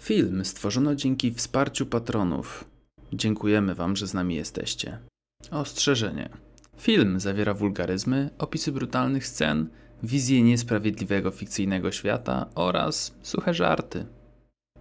[0.00, 2.64] Film stworzono dzięki wsparciu patronów.
[3.12, 4.98] Dziękujemy Wam, że z nami jesteście.
[5.50, 6.28] Ostrzeżenie.
[6.78, 9.68] Film zawiera wulgaryzmy, opisy brutalnych scen,
[10.02, 14.06] wizję niesprawiedliwego fikcyjnego świata oraz suche żarty.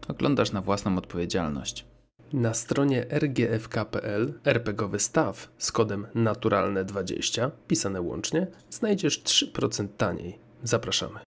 [0.08, 1.86] Oglądasz na własną odpowiedzialność.
[2.34, 10.40] Na stronie rgfk.pl RPGowy staw z kodem naturalne20, pisane łącznie, znajdziesz 3% taniej.
[10.64, 11.29] Zapraszamy.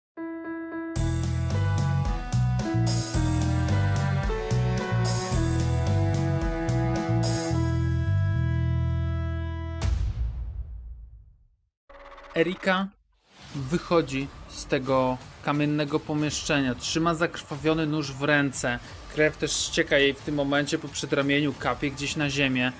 [12.37, 12.89] Erika
[13.55, 16.75] wychodzi z tego kamiennego pomieszczenia.
[16.75, 18.79] Trzyma zakrwawiony nóż w ręce.
[19.13, 22.73] Krew też ścieka jej w tym momencie po przedramieniu, kapie gdzieś na ziemię.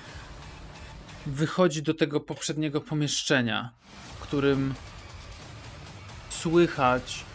[1.25, 3.71] Wychodzi do tego poprzedniego pomieszczenia,
[4.15, 4.73] w którym
[6.29, 7.25] słychać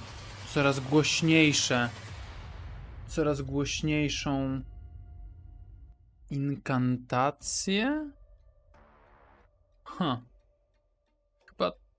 [0.54, 1.88] coraz głośniejsze,
[3.08, 4.60] coraz głośniejszą
[6.30, 8.10] inkantację?
[9.84, 10.29] Huh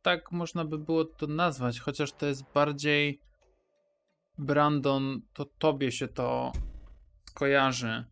[0.01, 3.21] tak można by było to nazwać, chociaż to jest bardziej
[4.37, 6.51] Brandon, to tobie się to
[7.29, 8.05] skojarzy.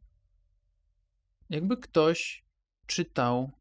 [1.50, 2.46] Jakby ktoś
[2.86, 3.52] czytał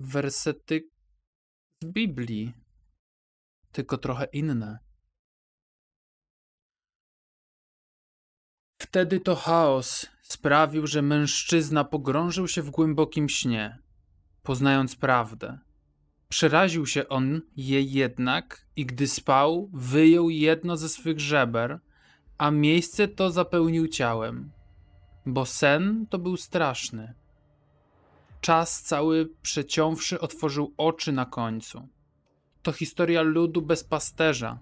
[0.00, 0.90] wersety
[1.82, 2.54] z Biblii,
[3.72, 4.78] tylko trochę inne.
[8.78, 13.78] Wtedy to chaos sprawił, że mężczyzna pogrążył się w głębokim śnie,
[14.42, 15.58] poznając prawdę.
[16.30, 21.80] Przeraził się on jej jednak i gdy spał, wyjął jedno ze swych żeber,
[22.38, 24.50] a miejsce to zapełnił ciałem,
[25.26, 27.14] bo sen to był straszny.
[28.40, 31.88] Czas cały przeciąwszy otworzył oczy na końcu.
[32.62, 34.58] To historia ludu bez pasterza,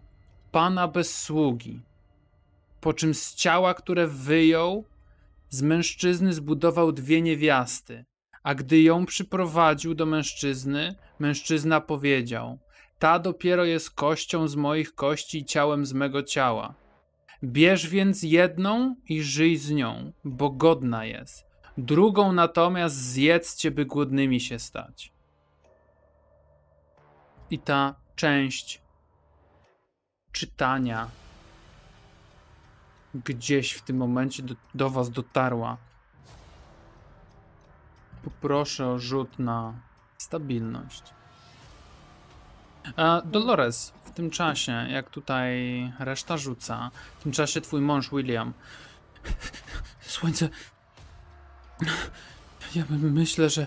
[0.53, 1.81] pana bez sługi.
[2.81, 4.85] Po czym z ciała, które wyjął,
[5.51, 8.05] z mężczyzny zbudował dwie niewiasty,
[8.49, 12.59] a gdy ją przyprowadził do mężczyzny, mężczyzna powiedział:
[12.99, 16.75] Ta dopiero jest kością z moich kości i ciałem z mego ciała.
[17.45, 21.47] Bierz więc jedną i żyj z nią, bo godna jest.
[21.79, 25.13] Drugą natomiast zjedzcie, by głodnymi się stać.
[27.51, 28.83] I ta część
[30.33, 31.09] czytania
[33.15, 35.88] gdzieś w tym momencie do, do Was dotarła
[38.29, 39.73] Poproszę o rzut na
[40.19, 41.03] stabilność.
[43.25, 45.57] Dolores, w tym czasie, jak tutaj
[45.99, 46.91] reszta rzuca,
[47.21, 48.53] w tym czasie twój mąż William.
[50.01, 50.49] Słońce.
[52.75, 53.67] Ja myślę, że.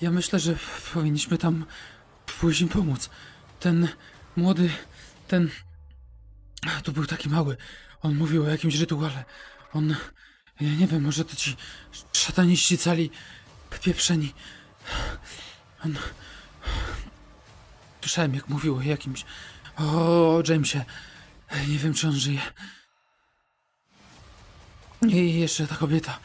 [0.00, 0.54] Ja myślę, że
[0.94, 1.64] powinniśmy tam
[2.60, 3.10] im pomóc.
[3.60, 3.88] Ten
[4.36, 4.70] młody,
[5.28, 5.50] ten.
[6.82, 7.56] To był taki mały.
[8.02, 9.24] On mówił o jakimś rytuale.
[9.72, 9.96] On
[10.60, 11.56] ja nie wiem, może to ci
[12.12, 13.10] szataniści cali
[13.82, 14.34] pieprzeni.
[15.84, 15.98] On...
[18.00, 19.24] Słyszałem, jak mówił o jakimś...
[19.76, 20.84] O Jamesie.
[21.68, 22.40] Nie wiem, czy on żyje.
[25.08, 26.18] I jeszcze ta kobieta.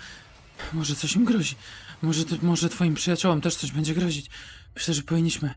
[0.74, 1.56] Może coś im grozi.
[2.01, 4.29] Może, może twoim przyjaciołom też coś będzie grozić.
[4.75, 5.53] Myślę, że powinniśmy...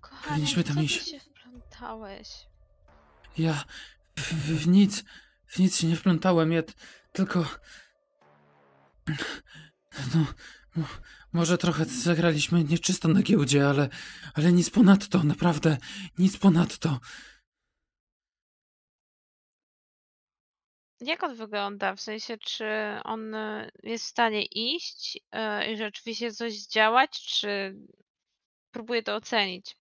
[0.00, 1.10] Kochanie, powinniśmy tam iść.
[1.10, 2.28] się wplątałeś?
[3.38, 3.64] Ja
[4.16, 5.04] w, w, w, nic,
[5.46, 6.52] w nic się nie wplątałem.
[6.52, 6.62] Ja
[7.12, 7.44] tylko.
[10.14, 10.26] No,
[11.32, 13.88] może trochę zagraliśmy nieczysto na giełdzie, ale,
[14.34, 15.76] ale nic ponadto, naprawdę,
[16.18, 17.00] nic ponadto.
[21.00, 21.94] Jak on wygląda?
[21.94, 22.64] W sensie, czy
[23.04, 27.76] on e, jest w stanie iść yy, i rzeczywiście coś zdziałać, czy
[28.70, 29.76] próbuje to ocenić?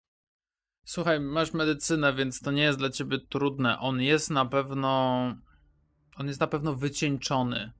[0.86, 3.80] Słuchaj, masz medycynę, więc to nie jest dla ciebie trudne.
[3.80, 5.24] On jest na pewno
[6.18, 7.72] on jest na pewno wycieńczony.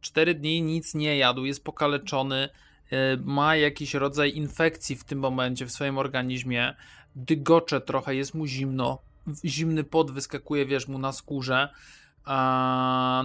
[0.00, 2.48] Cztery dni nic nie jadł, jest pokaleczony,
[2.90, 6.74] e, ma jakiś rodzaj infekcji w tym momencie w swoim organizmie,
[7.16, 8.98] dygocze trochę, jest mu zimno,
[9.44, 11.68] zimny pot wyskakuje, wiesz, mu na skórze.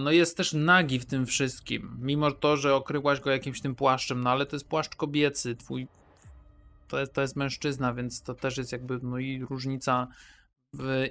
[0.00, 4.20] No jest też nagi w tym wszystkim, mimo to, że okryłaś go jakimś tym płaszczem,
[4.20, 5.88] no ale to jest płaszcz kobiecy, twój
[6.88, 10.08] to jest, to jest mężczyzna, więc to też jest jakby no i różnica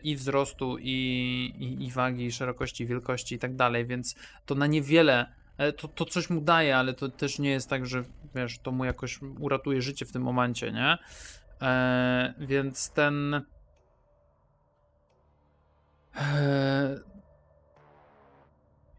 [0.04, 0.92] i wzrostu, i,
[1.60, 4.16] i, i wagi, i szerokości, wielkości i tak dalej, więc
[4.46, 7.86] to na niewiele, e, to, to coś mu daje, ale to też nie jest tak,
[7.86, 8.04] że
[8.36, 10.98] wiesz, to mu jakoś uratuje życie w tym momencie, nie?
[11.62, 13.46] E, więc ten.
[16.16, 17.00] E,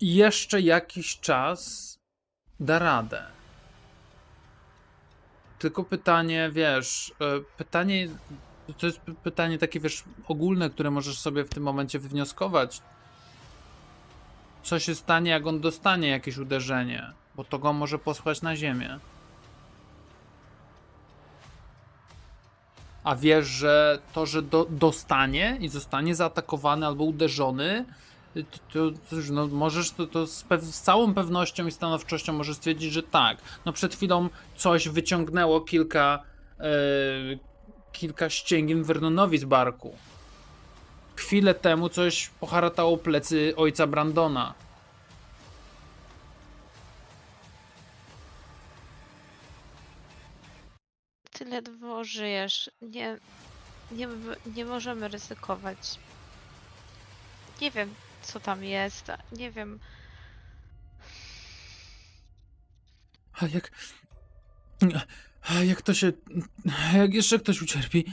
[0.00, 1.96] jeszcze jakiś czas
[2.60, 3.22] da radę.
[5.58, 8.08] Tylko pytanie, wiesz, e, pytanie
[8.78, 12.82] To jest py- pytanie takie, wiesz, ogólne, które możesz sobie w tym momencie wywnioskować.
[14.62, 17.12] Co się stanie, jak on dostanie jakieś uderzenie?
[17.36, 18.98] Bo to go może posłać na ziemię.
[23.04, 27.84] A wiesz, że to, że do, dostanie i zostanie zaatakowany albo uderzony,
[28.34, 28.40] to,
[28.72, 33.02] to, to no, możesz to, to z, z całą pewnością i stanowczością możesz stwierdzić, że
[33.02, 33.38] tak.
[33.64, 36.22] No przed chwilą coś wyciągnęło kilka,
[36.60, 36.64] e,
[37.96, 39.96] kilka ścięgien Vernonowi z barku.
[41.16, 44.54] Chwilę temu coś poharatało plecy ojca Brandona.
[51.32, 52.70] Ty ledwo żyjesz.
[52.82, 53.18] Nie,
[53.92, 54.08] nie,
[54.56, 55.98] nie możemy ryzykować.
[57.60, 59.12] Nie wiem, co tam jest.
[59.32, 59.78] Nie wiem.
[63.40, 63.70] A jak.
[65.66, 66.12] Jak to się.
[66.94, 68.12] Jak jeszcze ktoś ucierpi.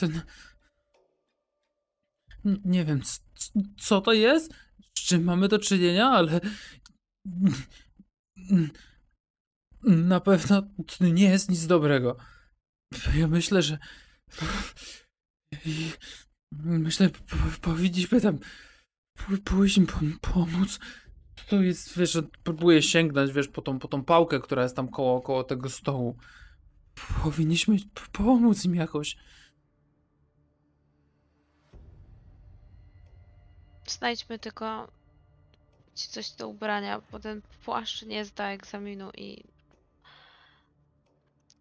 [0.00, 0.22] Ten.
[2.44, 3.02] Nie wiem,
[3.78, 4.54] co to jest?
[4.94, 6.40] Z czym mamy do czynienia, ale.
[9.82, 12.16] Na pewno to nie jest nic dobrego.
[13.14, 13.78] Ja myślę, że.
[16.52, 17.10] Myślę,
[17.60, 18.38] powinniśmy tam
[19.44, 20.78] Pójść im pom- pomóc.
[21.48, 25.20] To jest, wiesz, próbuję sięgnąć, wiesz, po tą, po tą pałkę, która jest tam koło,
[25.20, 26.16] koło tego stołu.
[27.22, 27.76] Powinniśmy
[28.12, 29.16] pomóc im jakoś.
[33.86, 34.88] Znajdźmy tylko
[35.94, 39.44] ci coś do ubrania, bo ten płaszcz nie zda egzaminu i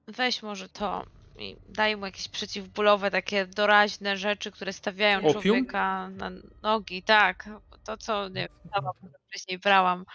[0.08, 1.06] weź może to
[1.38, 5.42] i daj mu jakieś przeciwbólowe, takie doraźne rzeczy, które stawiają Opium?
[5.42, 7.04] człowieka na nogi.
[7.04, 7.50] Tak,
[7.84, 8.92] to co nie wiem, sama
[9.28, 10.06] wcześniej brałam.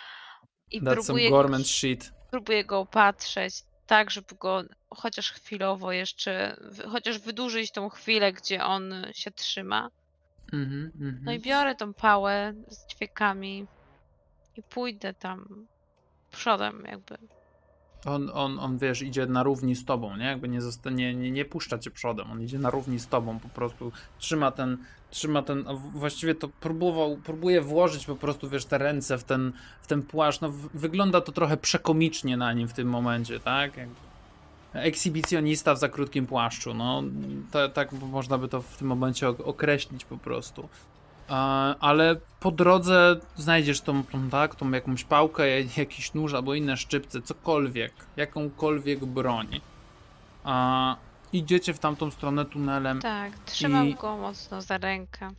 [0.71, 2.13] I That's próbuję, shit.
[2.31, 3.55] próbuję go opatrzeć
[3.87, 6.57] tak, żeby go chociaż chwilowo jeszcze,
[6.91, 9.91] chociaż wydłużyć tą chwilę, gdzie on się trzyma.
[10.53, 11.21] Mhm, mhm.
[11.25, 13.67] No i biorę tą pałę z dźwiękami
[14.57, 15.67] i pójdę tam
[16.31, 17.19] przodem jakby.
[18.05, 20.25] On, on, on, wiesz, idzie na równi z tobą, nie?
[20.25, 20.59] Jakby nie,
[20.91, 24.51] nie, nie, nie puszcza cię przodem, on idzie na równi z tobą, po prostu trzyma
[24.51, 24.79] ten,
[25.11, 25.65] trzyma ten,
[25.95, 29.53] właściwie to próbował, próbuje włożyć po prostu, wiesz, te ręce w ten,
[29.83, 33.73] w ten płaszcz, no wygląda to trochę przekomicznie na nim w tym momencie, tak?
[34.73, 37.03] Ekshibicjonista w za krótkim płaszczu, no
[37.51, 40.69] ta, tak można by to w tym momencie ok- określić po prostu.
[41.81, 45.45] Ale po drodze znajdziesz tą, tą, tak, tą jakąś pałkę,
[45.77, 49.61] jakiś nóż albo inne szczypce, cokolwiek, jakąkolwiek broń.
[50.45, 50.97] A
[51.33, 53.01] idziecie w tamtą stronę tunelem.
[53.01, 55.31] Tak, trzymam I- go mocno za rękę,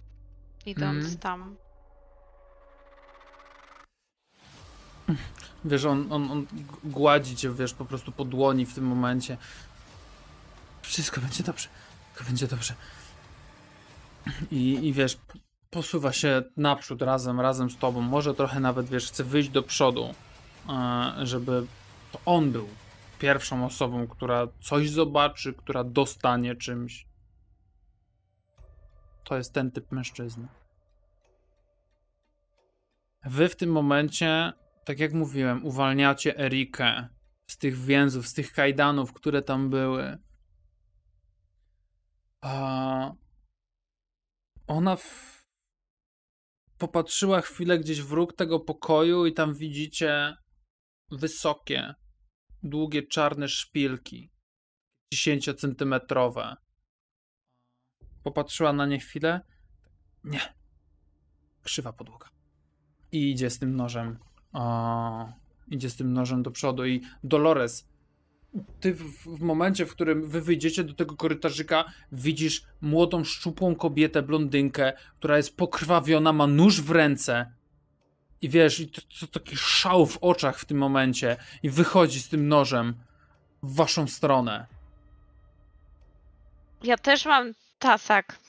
[0.66, 1.18] idąc Mhm.
[1.18, 1.56] tam.
[5.66, 6.46] Wiesz, on, on, on
[6.84, 9.38] gładzi cię, wiesz, po prostu po dłoni w tym momencie.
[10.82, 11.70] Wszystko będzie dobrze.
[12.14, 12.74] Wszystko będzie dobrze.
[14.52, 15.18] I, i wiesz,
[15.72, 18.02] posuwa się naprzód razem, razem z tobą.
[18.02, 20.14] Może trochę nawet, wiesz, chce wyjść do przodu,
[20.70, 21.66] e, żeby
[22.12, 22.68] to on był
[23.20, 27.08] pierwszą osobą, która coś zobaczy, która dostanie czymś.
[29.24, 30.48] To jest ten typ mężczyzny.
[33.26, 34.54] Wy w tym momencie,
[34.86, 37.08] tak jak mówiłem, uwalniacie Erikę
[37.48, 40.18] z tych więzów, z tych kajdanów, które tam były.
[42.42, 43.12] A
[44.68, 45.31] ona w...
[46.82, 50.36] popatrzyła chwilę gdzieś w róg tego pokoju i tam widzicie
[51.12, 51.94] wysokie,
[52.64, 54.32] długie czarne szpilki,
[55.14, 56.56] 10-centymetrowe.
[58.24, 59.42] Popatrzyła na nie chwilę.
[60.24, 60.54] Nie.
[61.64, 62.30] Krzywa podłoga.
[63.12, 64.20] I idzie z tym nożem.
[64.54, 65.34] O,
[65.68, 66.86] idzie z tym nożem do przodu.
[66.86, 67.88] I Dolores,
[68.80, 69.04] ty w,
[69.38, 75.38] w momencie, w którym wy wyjdziecie do tego korytarzyka, widzisz młodą, szczupłą kobietę, blondynkę, która
[75.38, 77.52] jest pokrwawiona, ma nóż w ręce.
[78.42, 81.38] I wiesz, i to, to taki szał w oczach w tym momencie.
[81.64, 82.94] I wychodzi z tym nożem
[83.64, 84.66] w waszą stronę.
[86.84, 88.40] Ja też mam tasak.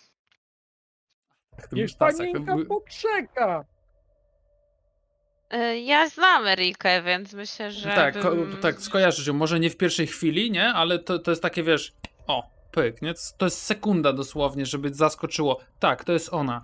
[1.73, 3.65] Niech panienka poczeka.
[5.55, 7.89] Y, Ja znam Erikę, więc myślę, że.
[7.89, 9.33] Tak, ko- tak, skojarzysz ją.
[9.35, 10.69] Może nie w pierwszej chwili, nie?
[10.69, 11.93] Ale to, to jest takie, wiesz,
[12.27, 13.15] o, pyk, nie?
[13.39, 15.61] To jest- sekunda dosłownie, żeby zaskoczyło.
[15.81, 16.63] Tak, to jest ona.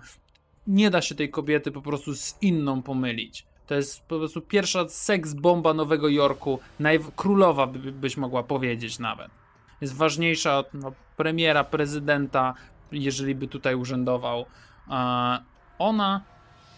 [0.67, 3.45] Nie da się tej kobiety po prostu z inną pomylić.
[3.67, 8.43] To jest po prostu pierwsza seks bomba Nowego Jorku, najw- królowa by, by- byś mogła
[8.43, 9.27] powiedzieć nawet.
[9.81, 12.53] Jest ważniejsza od no, premiera, prezydenta,
[12.91, 14.45] jeżeli by tutaj urzędował.
[15.79, 16.21] Ona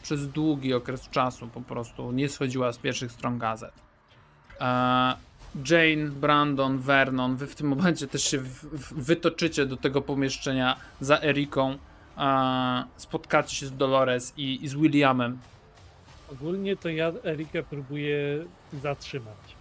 [0.04, 3.74] przez długi okres czasu po prostu nie schodziła z pierwszych stron gazet.
[4.60, 5.16] E,
[5.70, 8.44] Jane, Brandon, Vernon, wy w tym momencie też się
[8.92, 11.78] wytoczycie do tego pomieszczenia za Eriką.
[12.16, 15.40] A spotkacie się z Dolores i, i z Williamem.
[16.32, 18.46] Ogólnie to ja Erikę próbuję
[18.82, 19.56] zatrzymać.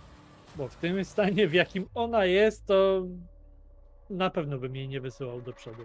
[0.57, 3.03] Bo w tym stanie, w jakim ona jest, to
[4.11, 5.83] na pewno bym jej nie wysyłał do przodu.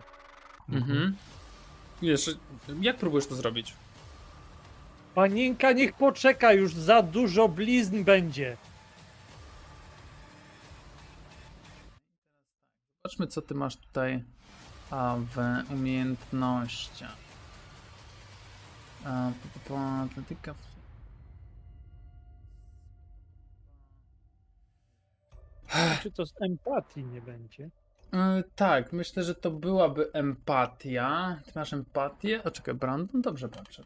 [0.70, 1.16] Mhm.
[2.02, 2.32] Jeszcze,
[2.82, 3.74] jak próbujesz to zrobić?
[5.16, 8.58] Panienka niech poczeka, już za dużo blizn będzie.
[13.06, 14.24] Zobaczmy, co ty masz tutaj
[14.92, 15.38] a, w
[15.74, 17.18] umiejętnościach.
[19.06, 19.32] A,
[20.04, 20.56] atletyka.
[26.02, 27.70] Czy to z empatii nie będzie?
[28.14, 31.42] E, tak, myślę, że to byłaby empatia.
[31.46, 32.44] Ty masz empatię?
[32.44, 33.22] O, czekaj, Brandon?
[33.22, 33.84] Dobrze patrzę.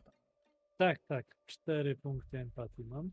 [0.79, 1.25] Tak, tak.
[1.45, 3.12] Cztery punkty empatii mam.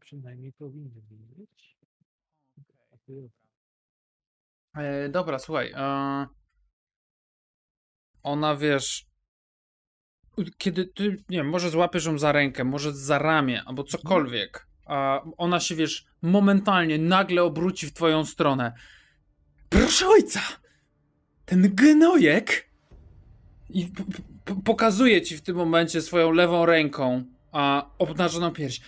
[0.00, 1.76] Przynajmniej powinny być.
[3.06, 3.30] Ty-
[4.74, 5.72] E, dobra, słuchaj.
[5.76, 6.26] E,
[8.22, 9.06] ona wiesz.
[10.58, 14.66] Kiedy ty, nie wiem, może złapiesz ją za rękę, może za ramię, albo cokolwiek.
[14.86, 18.72] A ona się wiesz, momentalnie, nagle obróci w twoją stronę.
[19.68, 20.40] Proszę ojca!
[21.44, 22.70] Ten gnojek!
[23.70, 23.92] I
[24.64, 28.80] pokazuje ci w tym momencie swoją lewą ręką, a obnażoną pierś.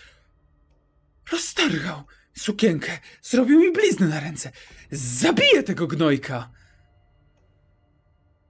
[1.31, 4.51] Roztargał sukienkę, zrobił mi blizny na ręce.
[4.91, 6.51] Zabiję tego gnojka!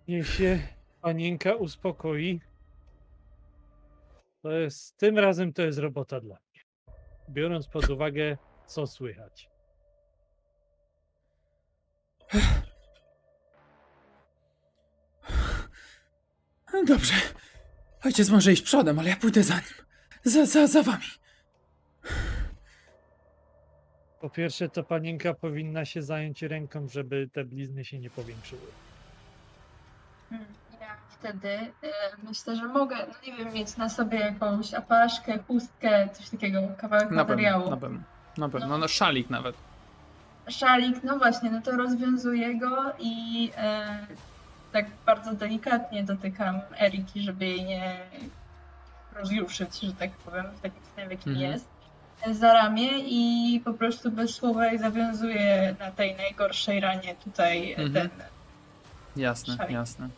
[0.07, 0.59] Niech się
[1.01, 2.41] panienka uspokoi.
[4.41, 6.61] To jest, tym razem to jest robota dla mnie.
[7.29, 9.49] Biorąc pod uwagę, co słychać.
[16.83, 17.13] Dobrze.
[18.05, 19.63] Ojciec może iść przodem, ale ja pójdę za nim.
[20.23, 21.03] Za, za, za wami.
[24.21, 28.61] Po pierwsze, to panienka powinna się zająć ręką, żeby te blizny się nie powiększyły.
[30.31, 30.45] Mm,
[30.81, 31.71] Ja wtedy y,
[32.23, 37.09] myślę, że mogę, no nie wiem, mieć na sobie jakąś apaszkę, chustkę, coś takiego, kawałek
[37.11, 37.61] Na materiału.
[37.61, 37.99] pewno, na pewno.
[38.37, 39.55] Na pewno, no szalik nawet.
[40.47, 44.07] Szalik, no właśnie, no to rozwiązuję go i e,
[44.75, 47.99] tak bardzo delikatnie dotykam Eriki, żeby jej nie
[49.15, 51.51] rozjuszyć, że tak powiem, w takim stanie, w jakim Mhm.
[51.51, 51.67] jest,
[52.21, 57.71] e, za ramię i po prostu bez słowa jej zawiązuję na tej najgorszej ranie tutaj
[57.71, 58.09] e, Mhm.
[58.09, 58.09] ten
[59.15, 59.71] Jasne, Szalik.
[59.71, 60.09] jasne.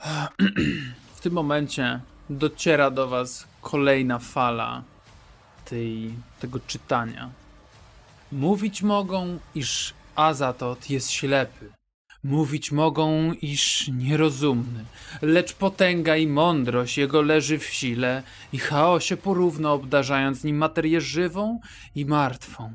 [1.16, 4.82] W tym momencie dociera do was kolejna fala
[5.64, 7.30] tej, tego czytania.
[8.32, 11.72] Mówić mogą, iż Azatot jest ślepy.
[12.24, 14.84] Mówić mogą, iż nierozumny,
[15.22, 18.22] lecz potęga i mądrość jego leży w sile
[18.52, 21.60] i chaosie porówno obdarzając nim materię żywą
[21.94, 22.72] i martwą.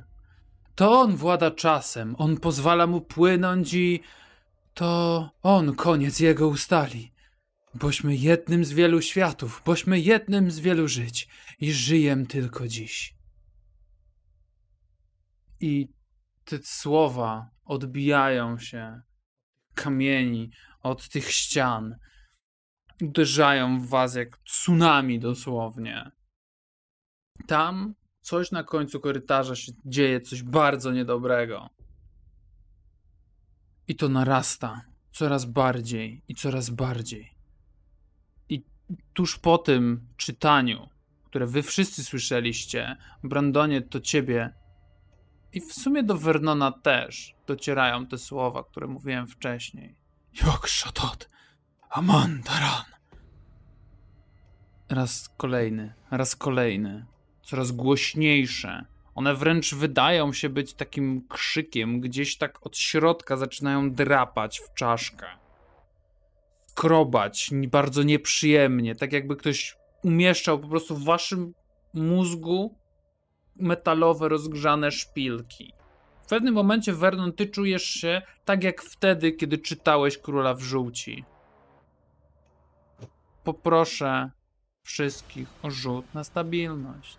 [0.75, 4.02] To on włada czasem, on pozwala mu płynąć i
[4.74, 7.12] to on koniec jego ustali.
[7.74, 11.28] Bośmy jednym z wielu światów, bośmy jednym z wielu żyć
[11.60, 13.16] i żyjem tylko dziś.
[15.60, 15.95] I
[16.46, 19.02] te słowa odbijają się
[19.74, 21.96] kamieni od tych ścian.
[23.02, 26.12] Uderzają w was jak tsunami dosłownie.
[27.48, 31.70] Tam coś na końcu korytarza się dzieje, coś bardzo niedobrego.
[33.88, 37.36] I to narasta coraz bardziej i coraz bardziej.
[38.50, 38.64] I
[39.14, 40.90] tuż po tym czytaniu,
[41.25, 44.54] które wy wszyscy słyszeliście, Brandonie, to ciebie
[45.55, 49.95] i w sumie do Vernona też docierają te słowa, które mówiłem wcześniej.
[50.45, 51.29] Jak szatot,
[51.89, 52.83] Amandaran.
[54.89, 57.05] Raz kolejny, raz kolejny,
[57.43, 58.85] coraz głośniejsze.
[59.15, 65.27] One wręcz wydają się być takim krzykiem, gdzieś tak od środka zaczynają drapać w czaszkę.
[66.74, 71.53] Krobać bardzo nieprzyjemnie, tak jakby ktoś umieszczał po prostu w waszym
[71.93, 72.77] mózgu
[73.55, 75.74] metalowe, rozgrzane szpilki.
[76.21, 81.25] W pewnym momencie, Vernon, ty czujesz się tak jak wtedy, kiedy czytałeś Króla w Żółci.
[83.43, 84.31] Poproszę
[84.83, 87.17] wszystkich o rzut na stabilność.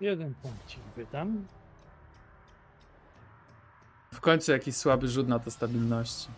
[0.00, 1.46] Jeden punkt ci wydam.
[4.14, 6.28] W końcu jakiś słaby rzut na to stabilności.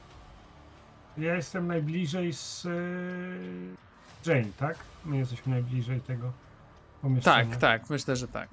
[1.19, 3.77] Ja jestem najbliżej z y,
[4.27, 4.79] Jane, tak?
[5.05, 6.33] My jesteśmy najbliżej tego
[7.03, 7.51] pomieszczenia.
[7.51, 8.49] Tak, tak, myślę, że tak.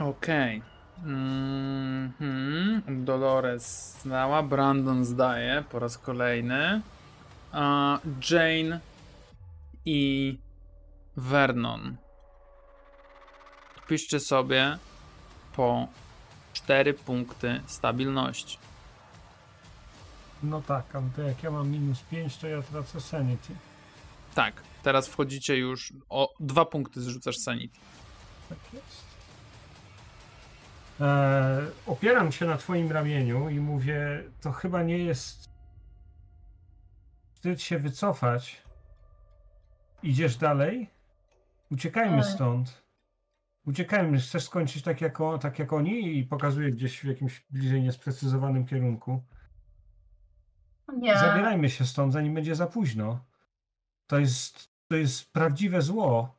[0.00, 0.62] Okej.
[1.04, 2.82] Mhm.
[3.04, 6.80] Dolores zdała, Brandon zdaje po raz kolejny.
[7.52, 7.98] A
[8.30, 8.80] Jane
[9.84, 10.38] i
[11.16, 11.96] Vernon.
[13.88, 14.78] Piszcie sobie
[15.56, 15.88] po
[16.52, 18.58] 4 punkty stabilności.
[20.42, 23.54] No tak, ale to jak ja mam minus 5, to ja tracę sanity.
[24.34, 27.78] Tak, teraz wchodzicie już o 2 punkty zrzucasz sanity.
[28.48, 29.04] Tak jest.
[31.00, 35.48] E, opieram się na twoim ramieniu i mówię, to chyba nie jest
[37.34, 38.62] wstyd się wycofać.
[40.02, 40.90] Idziesz dalej?
[41.70, 42.24] Uciekajmy Nie.
[42.24, 42.84] stąd.
[43.66, 44.18] Uciekajmy.
[44.18, 48.66] Chcesz skończyć tak jak, o, tak jak oni i pokazuję gdzieś w jakimś bliżej niesprecyzowanym
[48.66, 49.22] kierunku.
[51.02, 53.24] Ja, Zabierajmy się stąd, zanim będzie za późno.
[54.06, 56.34] To jest, to jest prawdziwe zło.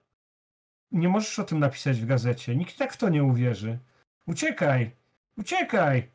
[0.92, 2.56] Nie możesz o tym napisać w gazecie.
[2.56, 3.80] Nikt tak w to nie uwierzy.
[4.28, 4.96] Uciekaj!
[5.38, 6.12] Uciekaj!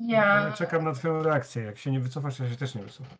[0.00, 1.62] ja Czekam na twoją reakcję.
[1.62, 3.16] Jak się nie wycofasz, ja się też nie wycofam.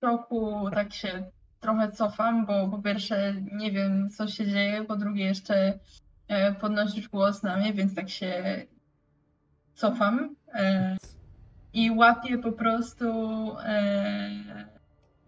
[0.00, 4.96] w roku tak się trochę cofam, bo po pierwsze nie wiem co się dzieje, po
[4.96, 5.78] drugie jeszcze
[6.28, 8.62] e, podnosisz głos na mnie, więc tak się
[9.74, 10.96] cofam e,
[11.72, 13.06] i łapię po prostu
[13.64, 14.71] e,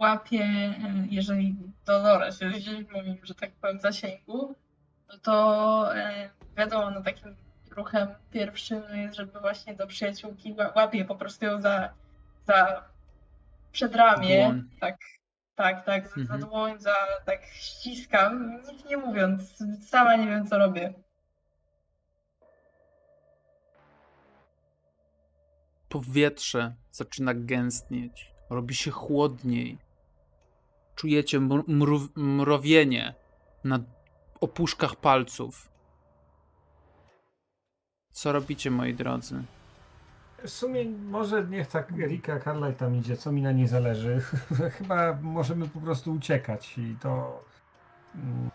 [0.05, 1.57] łapię, e, jeżeli
[1.87, 4.55] Dolores jest gdzieś w moim, że tak powiem, zasięgu,
[5.09, 7.37] no to e, wiadomo, no takim
[7.71, 11.89] ruchem pierwszym jest, żeby właśnie do przyjaciółki ła- łapię po prostu ją za,
[12.47, 12.85] za
[13.73, 14.63] przedramię, Dłoń.
[14.81, 14.97] tak,
[15.57, 16.41] tak, tak, za, za Mhm.
[16.41, 16.95] dłoń, za,
[17.27, 19.43] tak ściskam, nic nie mówiąc,
[19.89, 20.93] sama nie wiem co robię.
[25.89, 29.79] Powietrze zaczyna gęstnieć, robi się chłodniej.
[30.95, 33.15] Czujecie mr- mru- mrowienie
[33.65, 33.79] na
[34.41, 35.69] opuszkach palców.
[38.13, 39.43] Co robicie, moi drodzy?
[40.45, 44.21] W sumie może niech tak Erika Carlyle tam idzie, co mi na niej zależy.
[44.79, 47.45] Chyba możemy po prostu uciekać i to...
[48.15, 48.51] mm.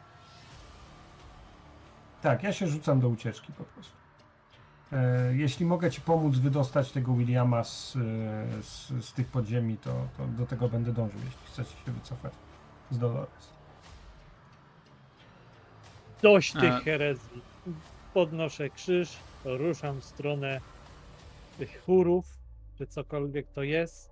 [2.22, 3.94] Tak, ja się rzucam do ucieczki po prostu.
[4.94, 8.00] E, Jeśli mogę ci pomóc wydostać tego Williama z, e,
[8.64, 12.34] z, z tych podziemi, to, to do tego będę dążył, jeśli chcecie się wycofać
[12.92, 13.54] z Dolores.
[16.22, 17.42] Dość tych A- herezji.
[18.14, 20.62] Podnoszę krzyż, ruszam w stronę
[21.58, 22.26] tych chórów,
[22.78, 24.10] czy cokolwiek to jest.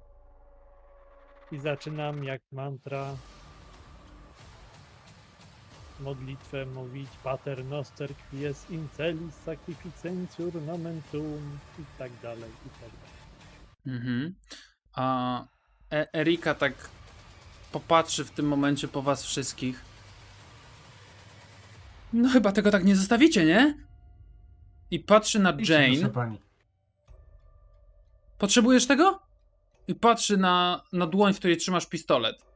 [1.52, 3.16] I zaczynam jak mantra
[6.00, 13.98] modlitwę mówić Pater noster quies in celis sacrificentiur nomentum i tak dalej, i tak dalej.
[14.02, 14.36] Mhm.
[14.94, 15.46] A
[15.92, 16.90] e- Erika tak
[17.72, 19.82] popatrzy w tym momencie po was wszystkich.
[22.14, 23.88] No chyba tego tak nie zostawicie, nie?
[24.92, 26.10] I patrzy na Jane.
[26.10, 26.40] pani.
[28.38, 29.20] Potrzebujesz tego?
[29.88, 32.47] I patrzy na, na dłoń, w której trzymasz pistolet.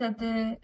[0.00, 0.56] Wtedy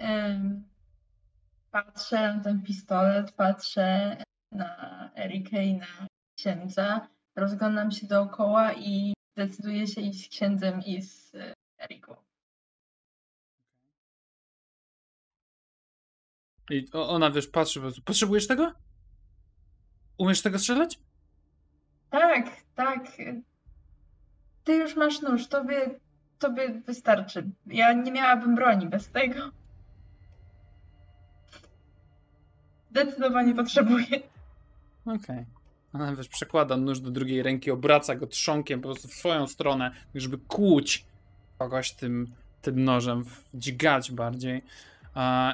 [1.70, 4.16] patrzę na ten pistolet, patrzę
[4.52, 6.06] na Erikę i na
[6.38, 12.16] księdza, rozglądam się dookoła i decyduję się iść z księdzem i z e, Eriką.
[16.70, 17.80] I ona, wiesz, patrzy.
[18.04, 18.72] Potrzebujesz tego?
[20.18, 20.98] Umiesz tego strzelać?
[22.10, 23.06] Tak, tak.
[24.64, 26.00] Ty już masz nóż, tobie,
[26.38, 27.50] tobie wystarczy.
[27.66, 29.50] Ja nie miałabym broni bez tego.
[32.90, 34.06] Zdecydowanie potrzebuję.
[35.06, 35.46] Okej.
[35.92, 39.90] Ona, wiesz, przekłada nóż do drugiej ręki, obraca go trzonkiem po prostu w swoją stronę,
[40.14, 41.04] żeby kłuć
[41.58, 44.62] kogoś tym, tym nożem, dźgać bardziej.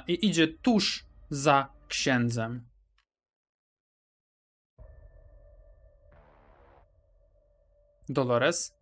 [0.08, 2.62] I idzie tuż za księdzem.
[8.08, 8.74] Dolores?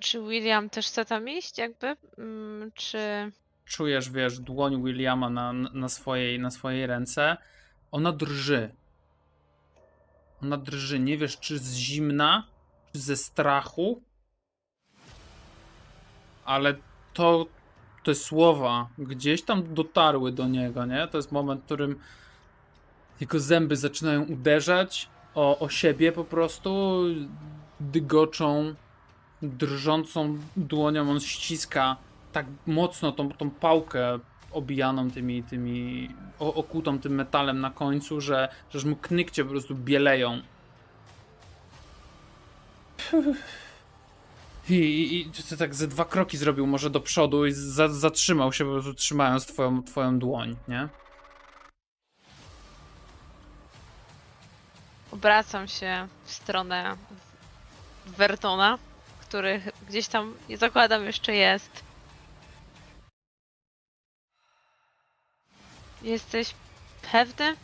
[0.00, 1.96] Czy William też chce tam iść, jakby?
[2.18, 3.32] Mm, Czy.
[3.64, 7.36] czujesz, wiesz, dłoń Williama na, na, swojej, na swojej ręce.
[7.92, 8.70] Ona drży.
[10.42, 10.98] Ona drży.
[10.98, 12.46] Nie wiesz, czy z zimna,
[12.92, 14.02] czy ze strachu.
[16.44, 16.74] Ale
[17.14, 17.46] to,
[18.04, 21.08] te słowa gdzieś tam dotarły do niego, nie?
[21.08, 21.98] To jest moment, w którym
[23.20, 27.02] jego zęby zaczynają uderzać o, o siebie po prostu.
[27.80, 28.74] Dygoczą,
[29.42, 31.96] drżącą dłonią on ściska
[32.32, 34.18] tak mocno tą, tą pałkę
[34.52, 40.42] obijaną tymi, tymi okutą tym metalem na końcu, że, że mu knykcie po prostu bieleją.
[44.68, 48.52] I, i, i ty tak ze dwa kroki zrobił może do przodu i za, zatrzymał
[48.52, 50.88] się, po prostu trzymając twoją, twoją dłoń, nie?
[55.10, 56.96] Obracam się w stronę
[58.06, 58.78] Vertona,
[59.30, 61.84] który gdzieś tam, zakładam, jeszcze jest.
[66.02, 66.54] Jesteś
[67.12, 67.56] pewny?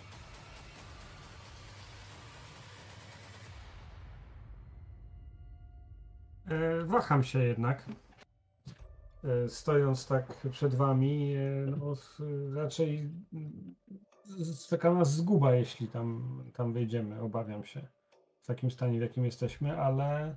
[6.48, 7.86] E, Waham się jednak.
[9.24, 11.94] E, Stojąc tak przed wami, e, no,
[12.54, 13.10] raczej
[14.68, 17.88] czeka nas zguba, jeśli tam, tam wejdziemy, obawiam się.
[18.40, 20.36] W takim stanie, w jakim jesteśmy, ale,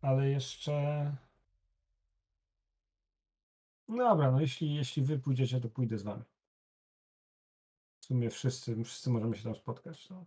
[0.00, 1.16] ale jeszcze.
[3.88, 6.22] No Dobra, no jeśli, jeśli wy pójdziecie, to pójdę z wami.
[8.00, 10.10] W sumie wszyscy, wszyscy możemy się tam spotkać.
[10.10, 10.26] No.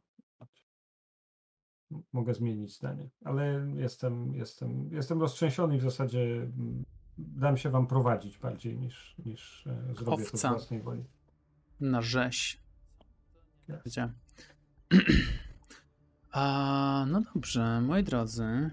[2.14, 6.84] Mogę zmienić zdanie, ale jestem, jestem, jestem roztrzęsiony i w zasadzie mm,
[7.18, 10.50] dam się wam prowadzić bardziej niż, niż e, zrobię to z Owca.
[10.50, 11.04] własnej woli.
[11.80, 12.60] Na rzeź.
[13.70, 13.96] Yes.
[16.32, 18.72] A, no dobrze, moi drodzy.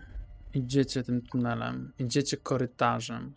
[0.55, 3.35] Idziecie tym tunelem, idziecie korytarzem.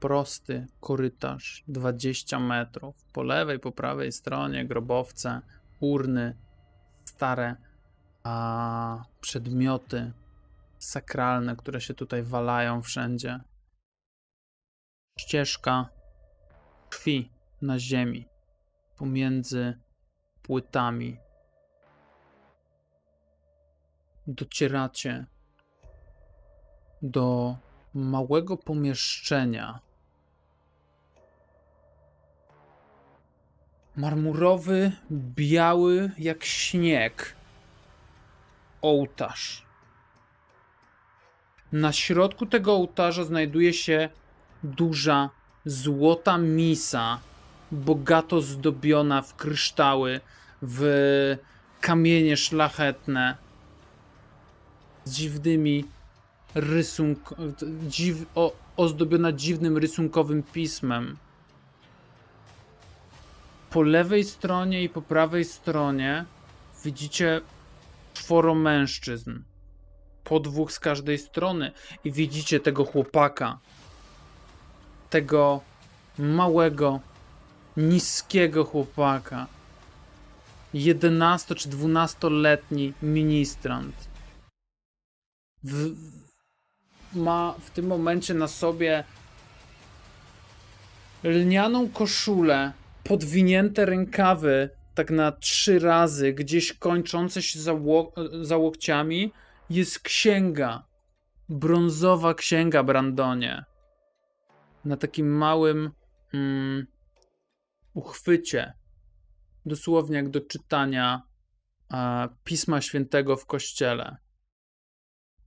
[0.00, 3.04] Prosty korytarz, 20 metrów.
[3.12, 5.40] Po lewej, po prawej stronie grobowce,
[5.80, 6.36] urny,
[7.04, 7.56] stare
[8.22, 10.12] a, przedmioty
[10.78, 13.40] sakralne, które się tutaj walają wszędzie.
[15.18, 15.88] Ścieżka
[16.88, 17.30] krwi
[17.62, 18.28] na ziemi
[18.96, 19.78] pomiędzy
[20.42, 21.18] płytami.
[24.26, 25.26] Docieracie
[27.02, 27.56] do
[27.94, 29.80] małego pomieszczenia.
[33.96, 37.34] Marmurowy, biały jak śnieg
[38.82, 39.66] ołtarz.
[41.72, 44.08] Na środku tego ołtarza znajduje się
[44.64, 45.30] duża
[45.64, 47.20] złota misa
[47.72, 50.20] bogato zdobiona w kryształy,
[50.62, 51.36] w
[51.80, 53.36] kamienie szlachetne,
[55.04, 55.84] z dziwnymi
[56.54, 57.34] rysunk...
[57.88, 58.26] Dziw...
[58.34, 61.16] O, ozdobiona dziwnym rysunkowym pismem.
[63.70, 66.24] Po lewej stronie i po prawej stronie
[66.84, 67.40] widzicie
[68.14, 69.42] czworo mężczyzn.
[70.24, 71.72] Po dwóch z każdej strony.
[72.04, 73.58] I widzicie tego chłopaka.
[75.10, 75.60] Tego
[76.18, 77.00] małego,
[77.76, 79.46] niskiego chłopaka.
[80.74, 83.94] 11 czy 12-letni ministrant.
[85.62, 85.94] W,
[87.14, 89.04] ma w tym momencie na sobie
[91.22, 92.72] lnianą koszulę,
[93.04, 99.32] podwinięte rękawy, tak na trzy razy, gdzieś kończące się za, ło, za łokciami,
[99.70, 100.84] jest księga.
[101.48, 103.64] Brązowa księga, Brandonie.
[104.84, 105.90] Na takim małym
[106.34, 106.86] mm,
[107.94, 108.72] uchwycie,
[109.66, 111.22] dosłownie jak do czytania
[111.92, 114.16] e, Pisma Świętego w kościele.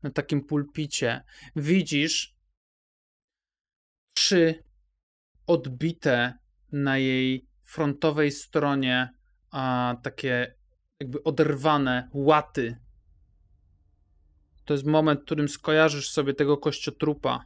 [0.03, 1.23] Na takim pulpicie
[1.55, 2.35] widzisz
[4.13, 4.63] trzy
[5.47, 6.33] odbite
[6.71, 9.09] na jej frontowej stronie
[9.51, 10.55] a, takie
[10.99, 12.77] jakby oderwane łaty.
[14.65, 17.45] To jest moment, w którym skojarzysz sobie tego kościotrupa,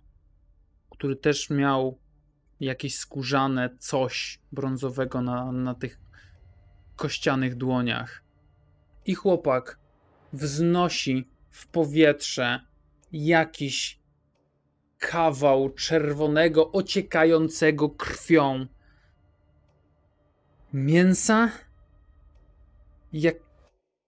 [0.90, 2.00] który też miał
[2.60, 6.00] jakieś skórzane coś brązowego na, na tych
[6.96, 8.24] kościanych dłoniach.
[9.06, 9.80] I chłopak
[10.34, 12.60] wznosi w powietrze
[13.12, 14.00] jakiś
[15.00, 18.66] kawał czerwonego, ociekającego krwią
[20.74, 21.52] mięsa,
[23.14, 23.36] jak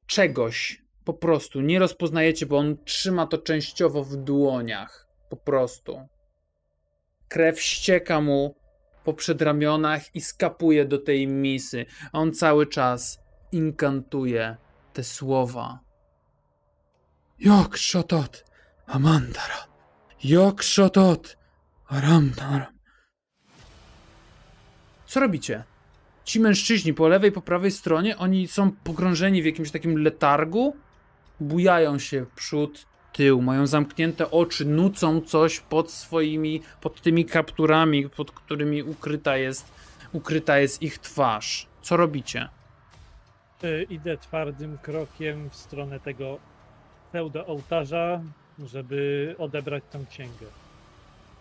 [0.06, 0.82] czegoś.
[1.04, 5.08] Po prostu nie rozpoznajecie, bo on trzyma to częściowo w dłoniach.
[5.30, 6.08] Po prostu.
[7.28, 8.56] Krew ścieka mu
[9.04, 11.86] po przedramionach i skapuje do tej misy.
[12.12, 13.20] A on cały czas
[13.52, 14.58] inkantuje
[14.94, 15.89] te słowa.
[17.40, 18.46] Jak szotot
[18.88, 19.68] Amandara.
[20.62, 21.38] Szotot
[21.88, 22.72] Aramdara.
[25.06, 25.64] Co robicie?
[26.24, 30.76] Ci mężczyźni po lewej, po prawej stronie, oni są pogrążeni w jakimś takim letargu,
[31.40, 38.32] bujają się przód, tył, mają zamknięte oczy, nucą coś pod swoimi, pod tymi kapturami, pod
[38.32, 39.72] którymi ukryta jest,
[40.14, 41.68] ukryta jest ich twarz.
[41.82, 42.50] Co robicie?
[43.64, 46.40] Y, Idę twardym krokiem w stronę tego
[47.10, 48.22] pseudo ołtarza,
[48.60, 50.46] żeby odebrać tą księgę.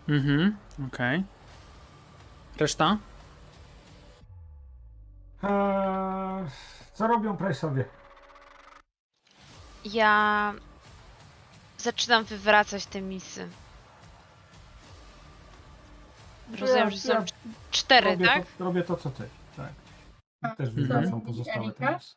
[0.09, 1.23] Mhm, okej.
[2.57, 2.97] Reszta?
[5.43, 6.45] Eee,
[6.93, 7.83] co robią Price'owie?
[9.85, 10.53] Ja
[11.77, 13.49] zaczynam wywracać te misy.
[16.59, 17.25] Rozumiem, że są ja
[17.71, 18.45] cztery, robię, tak?
[18.57, 19.29] to, robię to, co ty.
[19.57, 20.55] Tak.
[20.57, 21.87] Też wywracam pozostałe Erika?
[21.87, 22.15] teraz.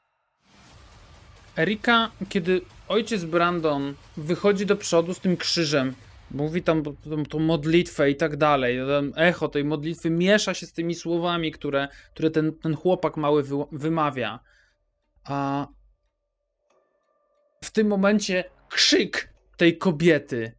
[1.56, 5.94] Erika, kiedy ojciec Brandon wychodzi do przodu z tym krzyżem,
[6.30, 6.82] mówi tam
[7.30, 8.78] tą, modlitwę i tak dalej,
[9.16, 13.56] echo tej modlitwy miesza się z tymi słowami, które, które ten, ten chłopak mały wy,
[13.72, 14.40] wymawia.
[15.24, 15.66] A
[17.64, 20.58] w tym momencie krzyk tej kobiety,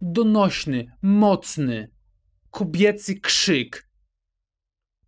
[0.00, 1.90] donośny, mocny,
[2.50, 3.88] kobiecy krzyk,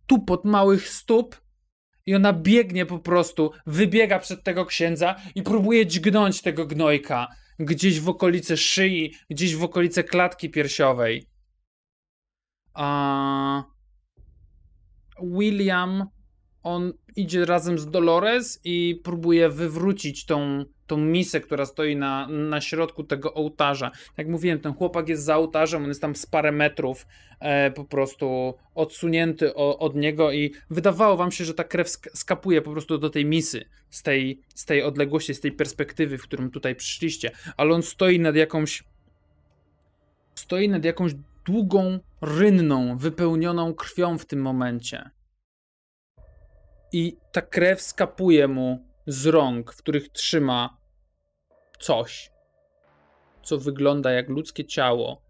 [0.07, 1.44] tupot małych stóp
[2.05, 7.27] i ona biegnie po prostu, wybiega przed tego księdza i próbuje dźgnąć tego gnojka
[7.59, 11.29] gdzieś w okolice szyi, gdzieś w okolice klatki piersiowej.
[12.73, 13.63] A
[15.21, 16.09] William,
[16.65, 22.61] on idzie razem z Dolores i próbuje wywrócić tą, tą misę, która stoi na, na
[22.61, 23.91] środku tego ołtarza.
[24.17, 27.07] Jak mówiłem, ten chłopak jest za ołtarzem, on jest tam z parę metrów
[27.39, 32.09] e, po prostu odsunięty o, od niego i wydawało wam się, że ta krew sk-
[32.13, 36.23] skapuje po prostu do tej misy z tej, z tej odległości, z tej perspektywy, w
[36.23, 38.83] którym tutaj przyszliście, ale on stoi nad jakąś
[40.35, 41.11] stoi nad jakąś
[41.45, 45.09] długą rynną, wypełnioną krwią w tym momencie.
[46.95, 50.77] I ta krew skapuje mu z rąk, w których trzyma
[51.79, 52.31] coś,
[53.43, 55.21] co wygląda jak ludzkie ciało.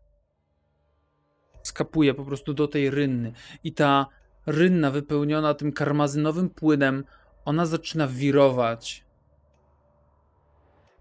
[1.64, 3.34] Skapuje po prostu do tej rynny.
[3.64, 4.06] I ta
[4.46, 7.04] rynna wypełniona tym karmazynowym płynem,
[7.46, 9.06] ona zaczyna wirować.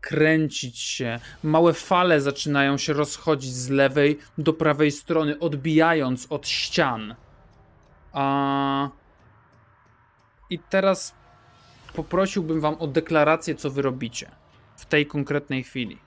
[0.00, 1.18] Kręcić się.
[1.42, 7.14] Małe fale zaczynają się rozchodzić z lewej do prawej strony, odbijając od ścian.
[8.12, 9.03] A...
[10.50, 11.14] I teraz
[11.94, 14.30] poprosiłbym wam o deklarację, co wy robicie
[14.76, 15.98] w tej konkretnej chwili.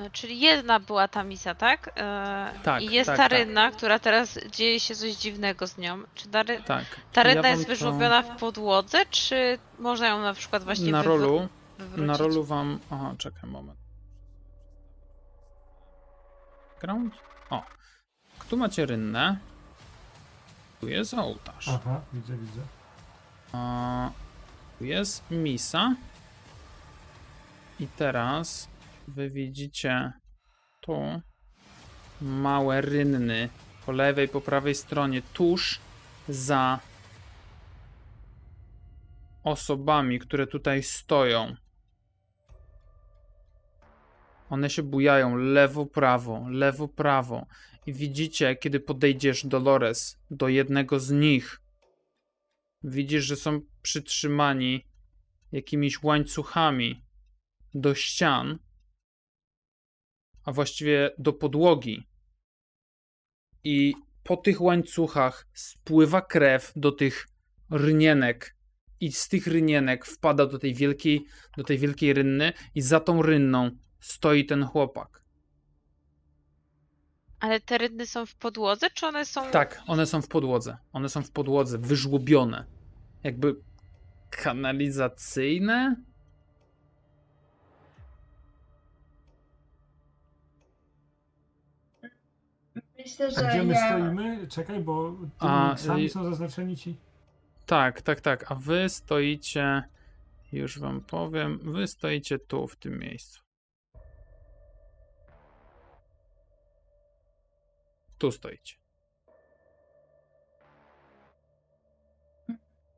[0.00, 1.90] E, Czyli jedna była ta misja, tak?
[1.96, 3.32] E, Tak, I jest tak, ta tak.
[3.32, 6.02] rynna, która teraz dzieje się coś dziwnego z nią.
[6.14, 6.62] Czy ta, ry...
[6.66, 6.84] Tak.
[7.12, 10.92] ta Ja rynna wam jest to wyżłobiona w podłodze, czy można ją na przykład właśnie
[10.92, 11.48] Na rolu,
[11.78, 12.06] wywrócić?
[12.06, 12.78] na rolu wam.
[12.90, 13.78] Aha, czekaj moment.
[16.80, 17.14] Ground?
[17.50, 17.62] O.
[18.50, 19.36] Tu macie rynnę.
[20.80, 21.68] Tu jest ołtarz.
[21.68, 22.60] Aha, widzę, widzę.
[23.52, 24.10] A,
[24.78, 25.94] tu jest misa.
[27.80, 28.68] I teraz
[29.08, 30.12] wy widzicie
[30.80, 31.22] tu
[32.20, 33.48] małe rynny
[33.86, 35.80] po lewej, po prawej stronie, tuż
[36.28, 36.78] za
[39.44, 41.56] osobami, które tutaj stoją.
[44.50, 47.46] One się bujają lewo, prawo, lewo, prawo.
[47.86, 51.60] I widzicie, kiedy podejdziesz, Dolores, do jednego z nich,
[52.82, 54.86] widzisz, że są przytrzymani
[55.52, 57.04] jakimiś łańcuchami
[57.74, 58.58] do ścian,
[60.44, 62.06] a właściwie do podłogi.
[63.64, 67.26] I po tych łańcuchach spływa krew do tych
[67.70, 68.56] rynienek
[69.00, 71.24] i z tych rynienek wpada do tej wielkiej,
[71.56, 75.20] do tej wielkiej rynny i za tą rynną stoi ten chłopak.
[77.40, 79.50] Ale te rynny są w podłodze, czy one są...
[79.50, 80.78] Tak, one są w podłodze.
[80.92, 82.64] One są w podłodze, wyżłobione.
[83.24, 83.56] Jakby
[84.30, 85.96] kanalizacyjne?
[92.98, 93.88] Myślę, A że gdzie my ja...
[93.88, 94.48] stoimy?
[94.48, 96.96] Czekaj, bo A, sami są zaznaczeni ci.
[97.66, 98.52] Tak, tak, tak.
[98.52, 99.82] A wy stoicie,
[100.52, 103.49] już wam powiem, wy stoicie tu, w tym miejscu.
[108.20, 108.74] Tu stoicie.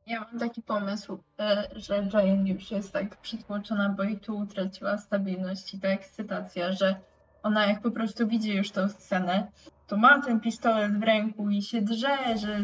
[0.06, 4.98] Ja mam taki pomysł, e, że Jane już jest tak przytłoczona, bo i tu utraciła
[4.98, 6.96] stabilność i ta ekscytacja, że
[7.42, 9.46] ona jak po prostu widzi już tą scenę,
[9.86, 12.60] to ma ten pistolet w ręku i się drze, że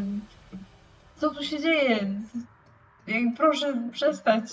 [1.15, 2.13] co tu się dzieje?
[3.07, 4.43] Jak proszę przestać.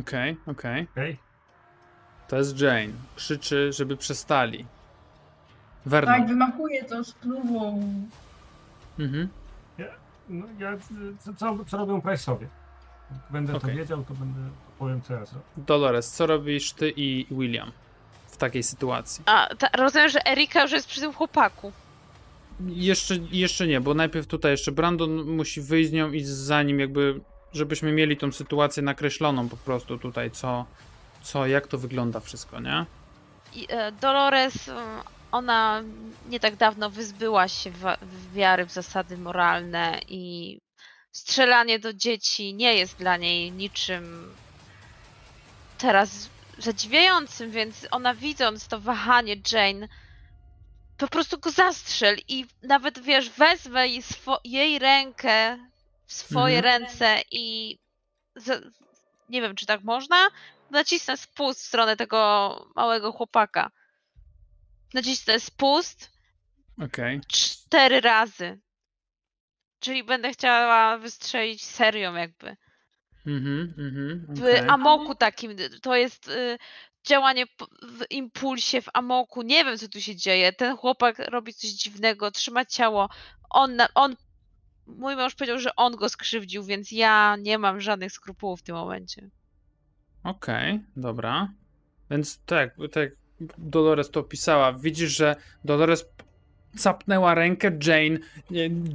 [0.00, 0.86] Okej, okej.
[0.92, 1.18] Okej?
[2.28, 2.92] To jest Jane.
[3.16, 4.66] Krzyczy, żeby przestali.
[5.90, 6.26] Tak, Vernon.
[6.26, 7.82] wymachuje to z klubą.
[8.98, 9.28] Mhm.
[10.28, 10.72] No, ja,
[11.24, 12.46] co, co, co robią Price'owie?
[13.10, 13.70] Jak będę Okej.
[13.70, 15.44] to wiedział, to będę to powiem co ja zrobię.
[15.56, 17.72] Dolores, co robisz ty i William
[18.26, 19.24] w takiej sytuacji?
[19.26, 21.72] A, ta, rozumiem, że Erika już jest przy tym chłopaku.
[22.66, 27.20] Jeszcze, jeszcze nie, bo najpierw tutaj jeszcze Brandon musi wyjść z nią i zanim jakby,
[27.52, 30.66] żebyśmy mieli tą sytuację nakreśloną po prostu tutaj, co,
[31.22, 32.86] co jak to wygląda wszystko, nie?
[33.54, 34.70] I, e, Dolores,
[35.32, 35.82] ona
[36.24, 37.70] nie tak dawno wyzbyła się
[38.02, 40.58] w wiary w zasady moralne i
[41.12, 44.34] strzelanie do dzieci nie jest dla niej niczym
[45.78, 49.88] teraz zadziwiającym, więc ona widząc to wahanie Jane,
[50.96, 54.02] po prostu go zastrzel i nawet wiesz, wezmę jej,
[54.44, 55.58] jej rękę
[56.06, 56.82] w swoje Mhm.
[56.82, 57.78] ręce i
[59.28, 60.28] nie wiem, czy tak można,
[60.70, 63.70] nacisnę spust w stronę tego małego chłopaka.
[64.94, 66.12] Nacisnę spust
[66.84, 67.20] Okej.
[67.28, 68.60] cztery razy.
[69.80, 72.56] Czyli będę chciała wystrzelić serią jakby.
[73.26, 74.26] Mhm, mhm.
[74.28, 74.68] W okej.
[74.68, 75.56] amoku takim.
[75.82, 76.58] To jest y,
[77.06, 77.46] działanie
[77.82, 79.42] w impulsie, w amoku.
[79.42, 80.52] Nie wiem, co tu się dzieje.
[80.52, 83.08] Ten chłopak robi coś dziwnego, trzyma ciało.
[83.50, 84.16] On, on
[84.86, 88.74] mój mąż powiedział, że on go skrzywdził, więc ja nie mam żadnych skrupułów w tym
[88.74, 89.30] momencie.
[90.24, 91.52] Okej, dobra.
[92.10, 93.10] Więc tak, tak
[93.58, 94.72] Dolores to opisała.
[94.72, 96.06] Widzisz, że Dolores
[96.76, 98.18] capnęła rękę Jane.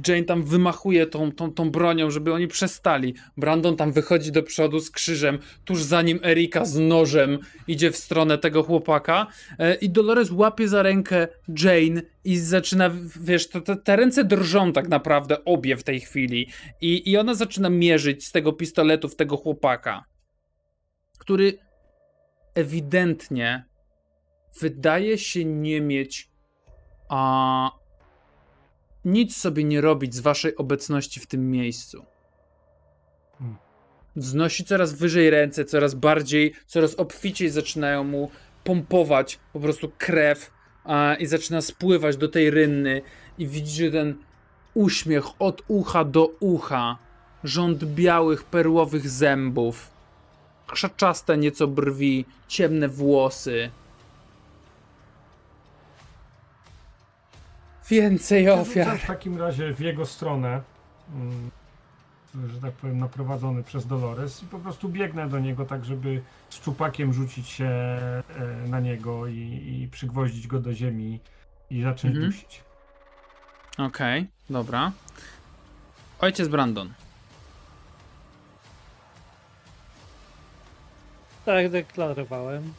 [0.08, 3.14] Jane tam wymachuje tą, tą, tą bronią, żeby oni przestali.
[3.36, 7.96] Brandon tam wychodzi do przodu z krzyżem, tuż za nim Erika z nożem idzie w
[7.96, 9.26] stronę tego chłopaka.
[9.58, 14.72] E, I Dolores łapie za rękę Jane i zaczyna, wiesz, to, to, te ręce drżą
[14.72, 16.48] tak naprawdę, obie w tej chwili.
[16.80, 20.04] I, I ona zaczyna mierzyć z tego pistoletu w tego chłopaka
[21.24, 21.58] który
[22.54, 23.64] ewidentnie
[24.60, 26.34] wydaje się nie mieć
[27.08, 27.70] a
[29.04, 32.04] nic sobie nie robić z waszej obecności w tym miejscu.
[33.38, 33.56] Hmm.
[34.16, 38.30] Wznosi coraz wyżej ręce, coraz bardziej, coraz obficiej zaczynają mu
[38.64, 40.50] pompować po prostu krew
[40.84, 43.02] a, i zaczyna spływać do tej rynny
[43.38, 44.14] i widzicie ten
[44.74, 46.98] uśmiech od ucha do ucha,
[47.44, 49.90] rząd białych, perłowych zębów,
[50.66, 53.70] krzaczaste nieco brwi, ciemne włosy.
[57.90, 58.98] Więcej ofiar.
[58.98, 60.60] w takim razie w jego stronę,
[61.14, 61.50] mm,
[62.54, 66.60] że tak powiem, naprowadzony przez Dolores i po prostu biegnę do niego tak, żeby z
[66.60, 68.20] czupakiem rzucić się e,
[68.68, 69.34] na niego i,
[69.82, 71.20] i przygwoździć go do ziemi
[71.70, 72.32] i zacząć Mhm.
[72.32, 72.62] dusić.
[73.78, 74.92] Okej, dobra.
[76.20, 76.92] Ojciec Brandon.
[81.44, 82.72] Tak jak deklarowałem,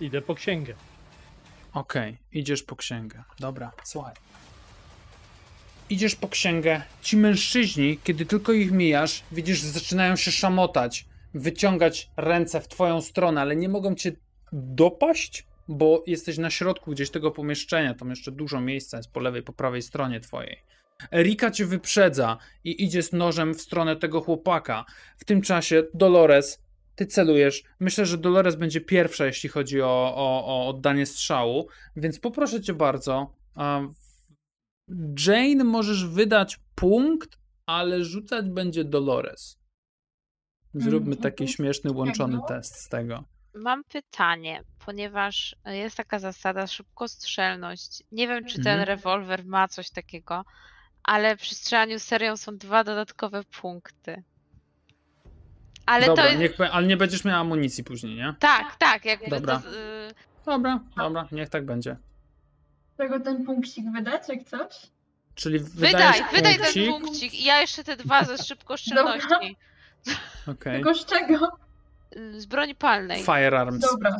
[0.00, 0.74] idę po księgę.
[1.72, 3.24] Okej, idziesz po księgę.
[3.38, 4.14] Dobra, słuchaj.
[5.90, 6.82] Idziesz po księgę.
[7.02, 13.40] Ci mężczyźni, kiedy tylko ich mijasz, widzisz, zaczynają się szamotać, wyciągać ręce w twoją stronę,
[13.40, 14.12] ale nie mogą cię
[14.52, 17.94] dopaść, bo jesteś na środku gdzieś tego pomieszczenia.
[17.94, 20.62] Tam jeszcze dużo miejsca jest po lewej, po prawej stronie twojej.
[21.12, 24.84] Erika cię wyprzedza i idzie z nożem w stronę tego chłopaka.
[25.18, 26.62] W tym czasie Dolores,
[26.94, 27.62] ty celujesz.
[27.80, 32.74] Myślę, że Dolores będzie pierwsza, jeśli chodzi o, o, o oddanie strzału, więc poproszę cię
[32.74, 33.34] bardzo.
[35.26, 39.60] Jane możesz wydać punkt, ale rzucać będzie Dolores.
[40.74, 41.48] Zróbmy Mm, taki mhm.
[41.56, 43.24] śmieszny, łączony test z tego.
[43.54, 48.02] Mam pytanie, ponieważ jest taka zasada szybkostrzelność.
[48.12, 48.88] Nie wiem, czy ten Mhm.
[48.88, 50.44] rewolwer ma coś takiego,
[51.02, 54.22] ale przy strzelaniu serią są dwa dodatkowe punkty.
[55.86, 56.40] Ale Dobra, to jest.
[56.40, 58.34] niech, ale nie będziesz miała amunicji później, nie?
[58.38, 59.58] Tak, tak, jakby Dobra.
[59.58, 59.68] to.
[59.68, 60.14] y,
[60.46, 61.96] Dobra, dobra, niech tak będzie.
[62.96, 64.86] Czego ten punkcik wydać, jak coś?
[65.34, 67.34] Czyli Wydaj, wydaj ten punkcik.
[67.34, 69.56] i ja jeszcze te dwa ze szybkostrzelności.
[70.46, 70.74] Okej.
[70.74, 71.52] Tylko z czego?
[72.36, 73.22] Z broni palnej.
[73.22, 73.80] Firearms.
[73.80, 74.16] Dobra.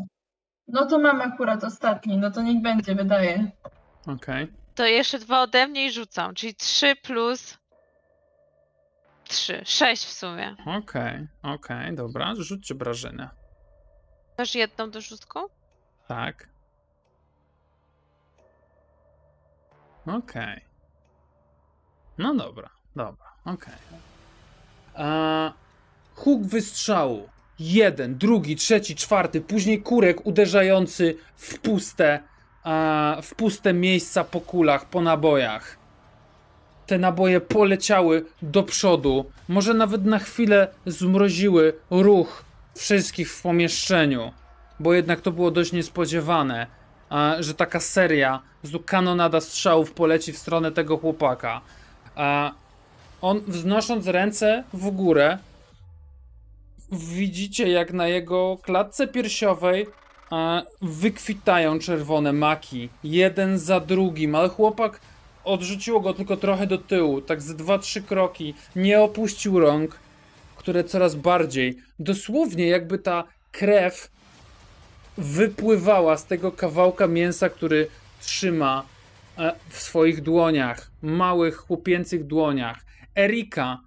[0.68, 3.50] No to mam akurat ostatni, no to niech będzie, wydaje.
[4.06, 4.52] Okej.
[4.74, 7.58] To jeszcze dwa ode mnie i rzucam, czyli 3 plus
[9.30, 10.56] 3, 6 w sumie.
[10.66, 12.34] Okej, okej, dobra.
[12.34, 13.30] Rzućcie obrażenia.
[14.38, 15.38] Masz jedną do rzutku?
[16.08, 16.48] Tak.
[20.06, 20.64] Okej.
[22.18, 23.74] No dobra, dobra, okej.
[24.94, 25.52] Okay.
[26.14, 27.28] Huk wystrzału.
[27.58, 32.22] Jeden, drugi, trzeci, czwarty, później kurek uderzający w puste,
[32.62, 35.79] a, w puste miejsca po kulach, po nabojach.
[36.90, 44.32] Te naboje poleciały do przodu, może nawet na chwilę zmroziły ruch wszystkich w pomieszczeniu
[44.80, 46.66] bo jednak to było dość niespodziewane,
[47.40, 48.42] że taka seria,
[48.86, 51.60] kanonada strzałów poleci w stronę tego chłopaka.
[53.22, 55.38] On wznosząc ręce w górę,
[56.92, 59.86] widzicie jak na jego klatce piersiowej
[60.82, 65.00] wykwitają czerwone maki, jeden za drugim, ale chłopak
[65.50, 69.98] odrzuciło go tylko trochę do tyłu, tak dwa, trzy kroki, nie opuścił rąk,
[70.56, 74.10] które coraz bardziej, dosłownie jakby ta krew
[75.18, 77.88] wypływała z tego kawałka mięsa, który
[78.20, 78.86] trzyma
[79.38, 82.84] e, w swoich dłoniach, małych chłopięcych dłoniach.
[83.16, 83.78] Erika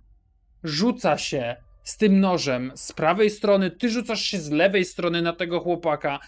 [0.64, 5.34] rzuca się z tym nożem z prawej strony, ty rzucasz się z lewej strony na
[5.34, 6.20] tego chłopaka.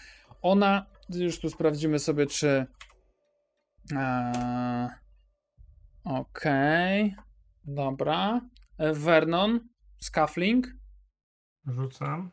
[0.42, 2.66] Ona, już tu sprawdzimy sobie, czy.
[3.96, 4.88] Eee,
[6.06, 7.16] Okej,
[7.64, 8.40] dobra.
[8.78, 10.66] E, Vernon, Scuffling.
[11.66, 12.30] Rzucam.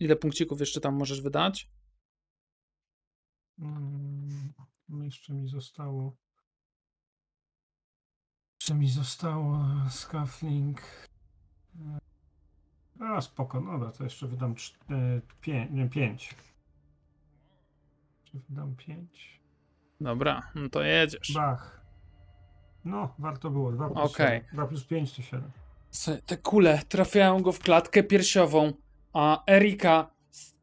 [0.00, 1.70] Ile punkcików jeszcze tam możesz wydać?
[3.58, 4.52] Mm,
[4.88, 6.16] Jeszcze mi zostało.
[8.60, 9.58] Jeszcze mi zostało
[9.90, 10.82] Scuffling.
[13.00, 14.54] A spoko, no dobra, to jeszcze wydam
[15.40, 15.70] 5.
[15.70, 16.34] Nie, 5.
[18.24, 19.43] Czy wydam 5?
[20.00, 21.32] Dobra, no to jedziesz.
[21.34, 21.80] Bach.
[22.84, 23.72] No, warto było.
[23.72, 24.38] 2 plus, Okej.
[24.40, 24.48] 7.
[24.54, 25.50] 2 plus 5 to 7.
[25.90, 28.72] Se- Te kule trafiają go w klatkę piersiową,
[29.12, 30.54] a Erika z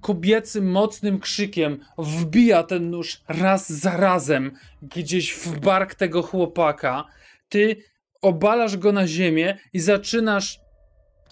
[0.00, 7.04] kobiecym, mocnym krzykiem wbija ten nóż raz za razem gdzieś w bark tego chłopaka.
[7.48, 7.76] Ty
[8.22, 10.60] obalasz go na ziemię i zaczynasz,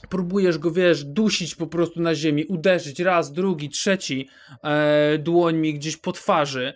[0.08, 4.28] próbujesz go, wiesz, dusić po prostu na ziemi, uderzyć raz, drugi, trzeci
[4.64, 6.74] e, dłońmi gdzieś po twarzy.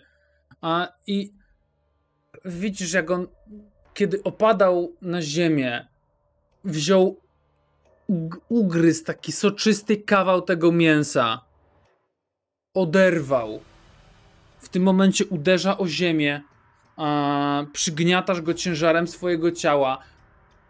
[0.61, 1.33] A, I
[2.45, 3.27] widzisz, jak on,
[3.93, 5.87] kiedy opadał na ziemię,
[6.63, 7.19] wziął,
[8.09, 11.41] ug- ugryzł taki soczysty kawał tego mięsa.
[12.73, 13.59] Oderwał.
[14.59, 16.41] W tym momencie uderza o ziemię.
[16.97, 19.97] A, przygniatasz go ciężarem swojego ciała.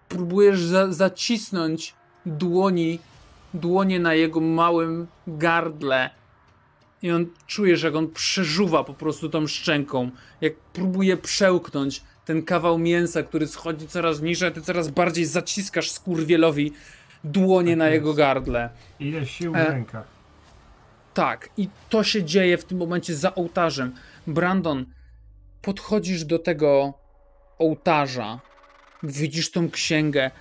[0.09, 2.99] Próbujesz za, zacisnąć dłoni,
[3.53, 6.09] dłonie na jego małym gardle.
[7.01, 10.11] I on czujesz, jak on przeżuwa po prostu tą szczęką.
[10.41, 15.91] Jak próbuje przełknąć ten kawał mięsa, który schodzi coraz niżej, a ty coraz bardziej zaciskasz
[15.91, 16.73] skurwielowi
[17.23, 18.69] dłonie Tak na jego gardle.
[18.99, 19.65] Ile sił w E.
[19.65, 20.07] rękach.
[21.13, 23.93] Tak, i to się dzieje w tym momencie za ołtarzem.
[24.27, 24.85] Brandon,
[25.61, 26.93] podchodzisz do tego
[27.57, 28.39] ołtarza,
[29.03, 30.31] widzisz tą księgę.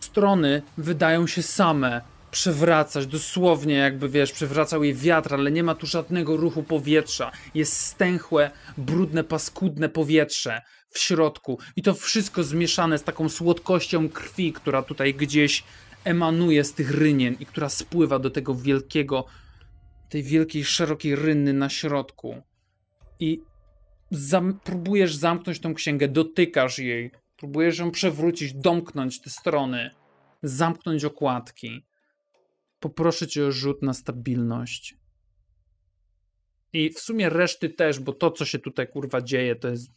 [0.00, 2.00] Strony wydają się same
[2.36, 7.32] przewracać, dosłownie jakby wiesz, przewracał je wiatr, ale nie ma tu żadnego ruchu powietrza.
[7.54, 14.52] Jest stęchłe, brudne, paskudne powietrze w środku i to wszystko zmieszane z taką słodkością krwi,
[14.52, 15.64] która tutaj gdzieś
[16.04, 19.24] emanuje z tych rynien i która spływa do tego wielkiego,
[20.08, 22.42] tej wielkiej, szerokiej rynny na środku.
[23.20, 23.40] I
[24.10, 29.90] zam- próbujesz zamknąć tą księgę, dotykasz jej, próbujesz ją przewrócić, domknąć te strony,
[30.42, 31.86] zamknąć okładki.
[32.86, 34.96] Poproszę cię o rzut na stabilność.
[36.72, 39.90] I w sumie reszty też, bo to, co się tutaj kurwa dzieje, to jest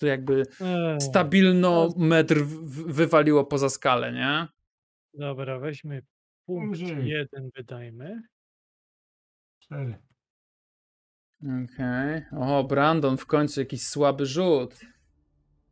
[0.00, 2.44] to jakby Eee, stabilno metr
[2.86, 4.46] wywaliło poza skalę, nie?
[5.14, 6.02] Dobra, weźmy
[6.46, 7.08] punkt Umrzyj.
[7.08, 8.22] jeden, wydajmy.
[9.58, 9.98] 4.
[11.42, 12.22] Okej.
[12.40, 14.80] O, Brandon, w końcu jakiś słaby rzut.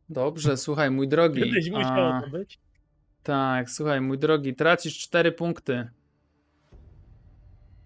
[0.09, 1.43] Dobrze, słuchaj, mój drogi.
[1.43, 2.59] Kiedyś musiało a, to być.
[3.23, 5.89] tak, słuchaj, mój drogi, tracisz 4 punkty.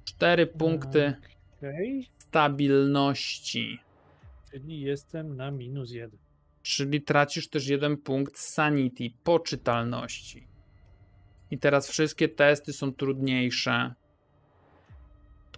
[0.10, 1.14] 4 punkty
[1.58, 3.80] Okej, stabilności.
[4.52, 6.20] czyli jestem na minus jeden.
[6.62, 10.48] Czyli tracisz też jeden punkt sanity, poczytalności.
[11.52, 13.94] I teraz wszystkie testy są trudniejsze.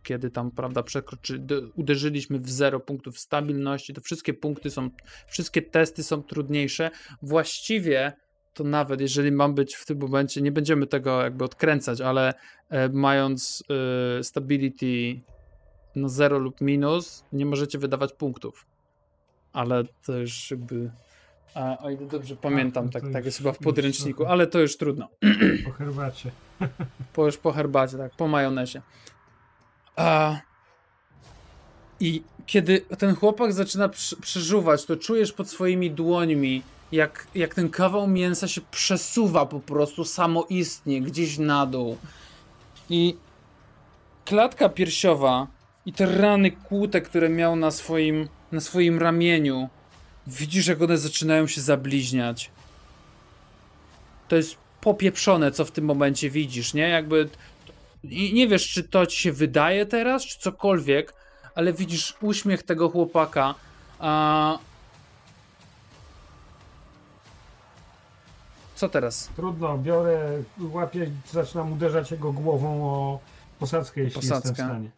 [0.03, 1.43] Kiedy tam, prawda, przekroczy,
[1.75, 4.89] uderzyliśmy w 0 punktów stabilności, to wszystkie punkty są,
[5.27, 6.91] wszystkie testy są trudniejsze.
[7.21, 8.13] Właściwie
[8.53, 12.33] to nawet jeżeli mam być w tym momencie, nie będziemy tego jakby odkręcać, ale
[12.69, 13.63] e, mając
[14.19, 15.21] e, stability
[15.95, 18.65] no 0 lub minus, nie możecie wydawać punktów.
[19.53, 20.91] Ale to już jakby.
[21.53, 24.31] A, o ile dobrze pamiętam, no tak, tak jest chyba w podręczniku, trochę.
[24.31, 25.09] ale to już trudno.
[25.65, 26.31] Po herbacie.
[27.13, 28.81] Po, już po herbacie, tak, po majonezie.
[29.95, 30.39] A,
[31.99, 33.89] I kiedy ten chłopak zaczyna
[34.21, 40.05] przeżuwać, to czujesz pod swoimi dłońmi, jak, jak ten kawał mięsa się przesuwa po prostu
[40.05, 41.97] samoistnie gdzieś na dół.
[42.89, 43.17] I
[44.25, 45.47] klatka piersiowa
[45.85, 49.69] i te rany kłute, które miał na swoim, na swoim ramieniu,
[50.27, 52.51] widzisz, jak one zaczynają się zabliźniać.
[54.27, 56.89] To jest popieprzone, co w tym momencie widzisz, nie?
[56.89, 57.29] Jakby.
[58.03, 61.13] I nie wiesz, czy to ci się wydaje teraz, czy cokolwiek,
[61.55, 63.55] ale widzisz uśmiech tego chłopaka.
[63.99, 64.57] A...
[68.81, 69.29] Co teraz?
[69.35, 73.19] Trudno, biorę, łapię, zaczynam uderzać jego głową o
[73.59, 74.91] posadzkę, jeśli jestem w stanie.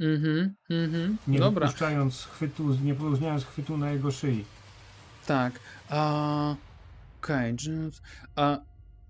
[0.00, 1.16] Mhm, mhm.
[1.26, 1.66] Nie Dobra.
[1.66, 4.44] wypuszczając chwytu, nie wyróżniając chwytu na jego szyi.
[5.26, 5.60] Tak.
[5.88, 6.54] A...
[7.22, 7.56] Okej.
[8.36, 8.58] A...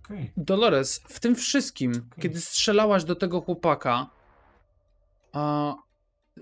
[0.05, 0.33] Okej.
[0.37, 4.07] Dolores, w tym wszystkim, kiedy strzelałaś do tego chłopaka,
[5.33, 5.75] a,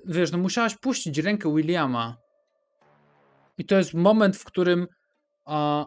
[0.05, 2.16] wiesz, no musiałaś puścić rękę Williama.
[3.59, 4.87] I to jest moment, w którym
[5.45, 5.87] a,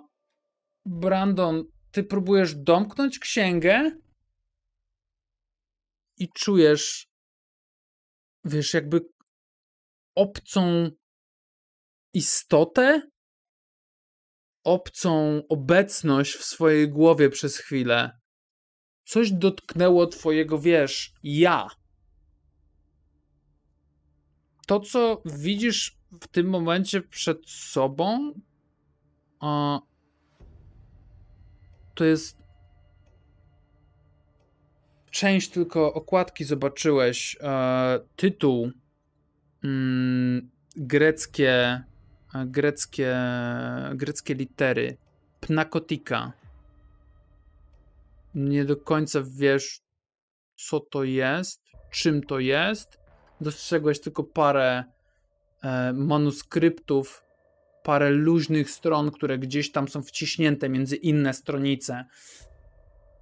[0.85, 3.91] Brandon, ty próbujesz domknąć księgę
[6.17, 7.07] i czujesz,
[8.45, 9.01] wiesz, jakby
[10.15, 10.89] obcą
[12.13, 13.01] istotę,
[14.63, 18.11] obcą obecność w swojej głowie przez chwilę.
[19.05, 21.67] Coś dotknęło twojego, wiesz, ja.
[24.67, 28.33] To, co widzisz w tym momencie przed sobą,
[29.39, 29.79] a,
[32.01, 32.37] to jest
[35.11, 37.37] część tylko okładki zobaczyłeś.
[37.41, 38.71] E, tytuł
[39.63, 41.83] mm, greckie,
[42.33, 43.15] e, greckie,
[43.95, 44.97] greckie litery.
[45.39, 46.33] Pnakotika.
[48.35, 49.81] Nie do końca wiesz,
[50.55, 52.99] co to jest, czym to jest.
[53.41, 54.83] Dostrzegłeś tylko parę
[55.63, 57.23] e, manuskryptów,
[57.83, 62.05] parę luźnych stron, które gdzieś tam są wciśnięte między inne stronice.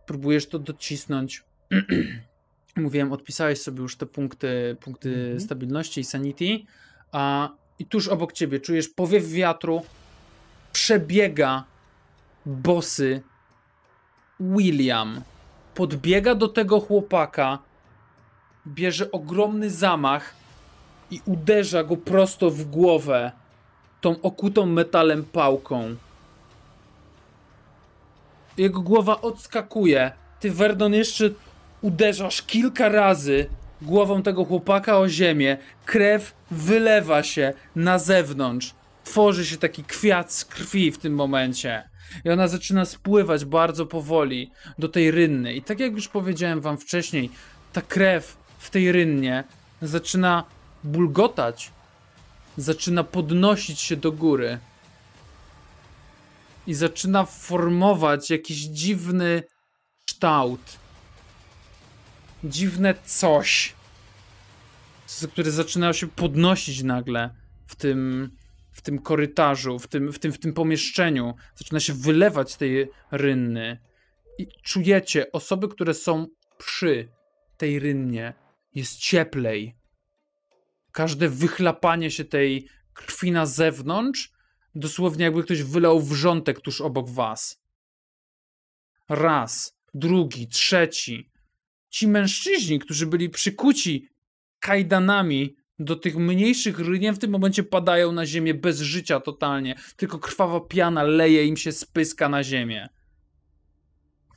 [0.05, 1.43] Próbujesz to docisnąć.
[2.75, 5.39] Mówiłem, odpisałeś sobie już te punkty, punkty Mhm.
[5.39, 6.59] stabilności i sanity.
[7.11, 7.49] A,
[7.79, 9.81] I tuż obok ciebie czujesz powiew wiatru.
[10.73, 11.63] Przebiega
[12.45, 13.21] bosy
[14.39, 15.21] William.
[15.75, 17.59] Podbiega do tego chłopaka.
[18.67, 20.33] Bierze ogromny zamach
[21.11, 23.31] i uderza go prosto w głowę
[24.01, 25.95] tą okutą metalem pałką.
[28.57, 30.11] Jego głowa odskakuje.
[30.39, 31.29] Ty, Verdon, jeszcze
[31.81, 33.49] uderzasz kilka razy
[33.81, 35.57] głową tego chłopaka o ziemię.
[35.85, 38.73] Krew wylewa się na zewnątrz.
[39.03, 41.89] Tworzy się taki kwiat z krwi w tym momencie.
[42.25, 45.53] I ona zaczyna spływać bardzo powoli do tej rynny.
[45.53, 47.29] I tak jak już powiedziałem wam wcześniej,
[47.73, 49.43] ta krew w tej rynnie
[49.81, 50.43] zaczyna
[50.83, 51.71] bulgotać,
[52.61, 54.59] zaczyna podnosić się do góry
[56.67, 59.43] i zaczyna formować jakiś dziwny
[60.05, 60.79] kształt.
[62.43, 63.73] Dziwne coś,
[65.31, 67.29] które zaczynają się podnosić nagle
[67.67, 68.31] w tym,
[68.71, 71.33] w tym korytarzu, w tym, w, tym, w tym pomieszczeniu.
[71.55, 73.79] Zaczyna się wylewać z tej rynny.
[74.37, 77.09] I czujecie, osoby, które są przy
[77.57, 78.33] tej rynnie,
[78.75, 79.78] jest cieplej
[80.91, 84.31] każde wychlapanie się tej krwi na zewnątrz,
[84.75, 87.61] dosłownie jakby ktoś wylał wrzątek tuż obok was.
[89.09, 91.29] Raz, drugi, trzeci.
[91.89, 94.09] Ci mężczyźni, którzy byli przykuci
[94.59, 99.75] kajdanami do tych mniejszych rynien, w tym momencie padają na ziemię bez życia totalnie.
[99.95, 102.89] Tylko krwawa piana leje im się spyska na ziemię.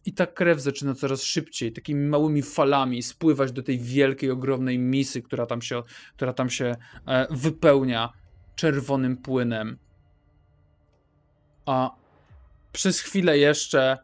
[0.07, 5.23] I ta krew zaczyna coraz szybciej, takimi małymi falami spływać do tej wielkiej, ogromnej misy,
[5.23, 5.83] która tam się,
[6.17, 6.77] która tam się
[7.07, 8.13] e, wypełnia
[8.57, 9.79] czerwonym płynem.
[11.67, 11.91] A
[12.73, 13.99] przez chwilę jeszcze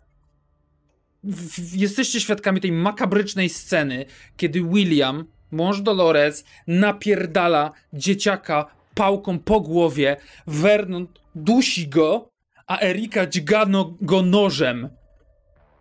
[1.72, 4.04] jesteście świadkami tej makabrycznej sceny,
[4.36, 12.30] kiedy William, mąż Dolores, napierdala dzieciaka pałką po głowie, Vernon dusi go,
[12.66, 14.88] a Erika dźgano go nożem.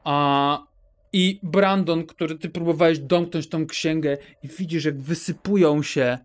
[0.08, 0.64] A,
[1.14, 6.18] I Brandon, który ty próbowałeś domknąć tą księgę i widzisz, jak wysypują się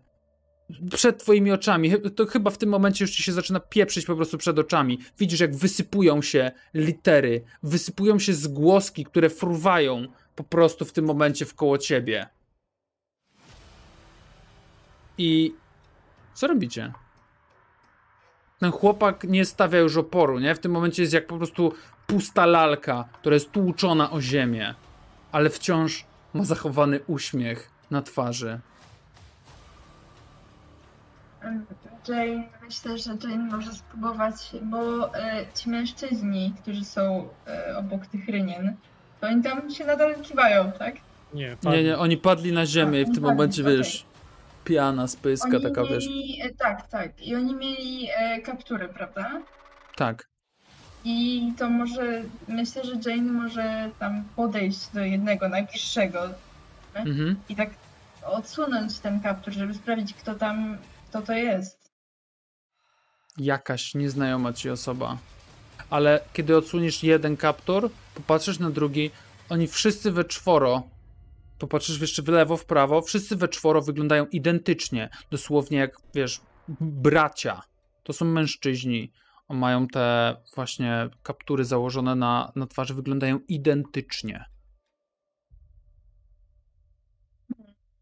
[0.95, 1.93] przed twoimi oczami.
[2.15, 4.99] To chyba w tym momencie już ci się zaczyna pieprzyć po prostu przed oczami.
[5.19, 11.45] Widzisz, jak wysypują się litery, wysypują się zgłoski, które fruwają po prostu w tym momencie
[11.45, 12.27] wkoło ciebie.
[15.17, 15.53] I
[16.33, 16.93] co robicie?
[18.59, 20.55] Ten chłopak nie stawia już oporu, nie?
[20.55, 21.73] W tym momencie jest jak po prostu
[22.07, 24.73] pusta lalka, która jest tłuczona o ziemię,
[25.31, 28.59] ale wciąż ma zachowany uśmiech na twarzy.
[32.07, 38.27] Jane, myślę, że Jane może spróbować, bo e, ci mężczyźni, którzy są e, obok tych
[38.27, 38.75] rynien,
[39.21, 40.95] to oni tam się nadal kiwają, tak?
[41.33, 43.77] Nie, Nie, nie, oni padli na ziemię i w oni tym padli, momencie, okej.
[43.77, 44.05] wiesz,
[44.63, 47.21] piana, spyska, Oni taka, wiesz, mieli, e, tak, tak.
[47.21, 49.41] I oni mieli e, kaptury, prawda?
[49.95, 50.32] tak.
[51.05, 56.29] I to może, myślę, że Jane może tam podejść do jednego najbliższego
[56.95, 57.35] Mhm.
[57.49, 57.69] i tak
[58.25, 60.77] odsunąć ten kaptur, żeby sprawdzić, kto tam,
[61.09, 61.91] kto to jest.
[63.37, 65.17] Jakaś nieznajoma ci osoba.
[65.89, 69.11] Ale kiedy odsuniesz jeden kaptur, popatrzysz na drugi,
[69.49, 70.83] oni wszyscy we czworo,
[71.59, 75.09] popatrzysz jeszcze w lewo, w prawo, wszyscy we czworo wyglądają identycznie.
[75.31, 76.41] Dosłownie jak, wiesz,
[76.79, 77.61] bracia.
[78.03, 79.11] To są mężczyźni.
[79.53, 84.45] Mają te właśnie kaptury założone na, na twarzy, wyglądają identycznie.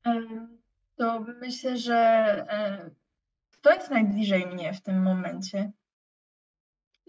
[0.03, 0.57] Em,
[0.95, 1.95] To myślę, że
[2.49, 2.89] e,
[3.51, 5.71] kto jest najbliżej mnie w tym momencie?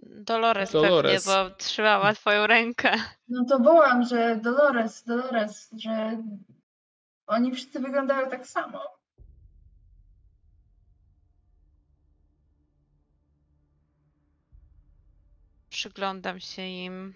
[0.03, 1.24] Dolores, Dolores.
[1.24, 2.93] pewnie, bo trzymała twoją rękę.
[3.28, 6.22] No to wołam, że Dolores, Dolores, że
[7.26, 9.01] oni wszyscy wyglądają tak samo.
[15.82, 17.14] Przyglądam się im.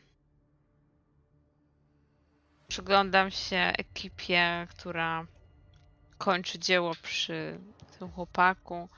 [2.69, 5.27] Przyglądam się ekipie, która
[6.19, 7.59] kończy dzieło przy
[7.99, 8.89] tym chłopaku.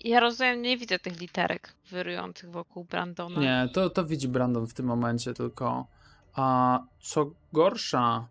[0.00, 3.40] Ja rozumiem, nie widzę tych literek wyrujących wokół Brandona.
[3.40, 5.86] Nie, to, to widzi Brandon w tym momencie tylko.
[6.34, 8.28] A co gorsza,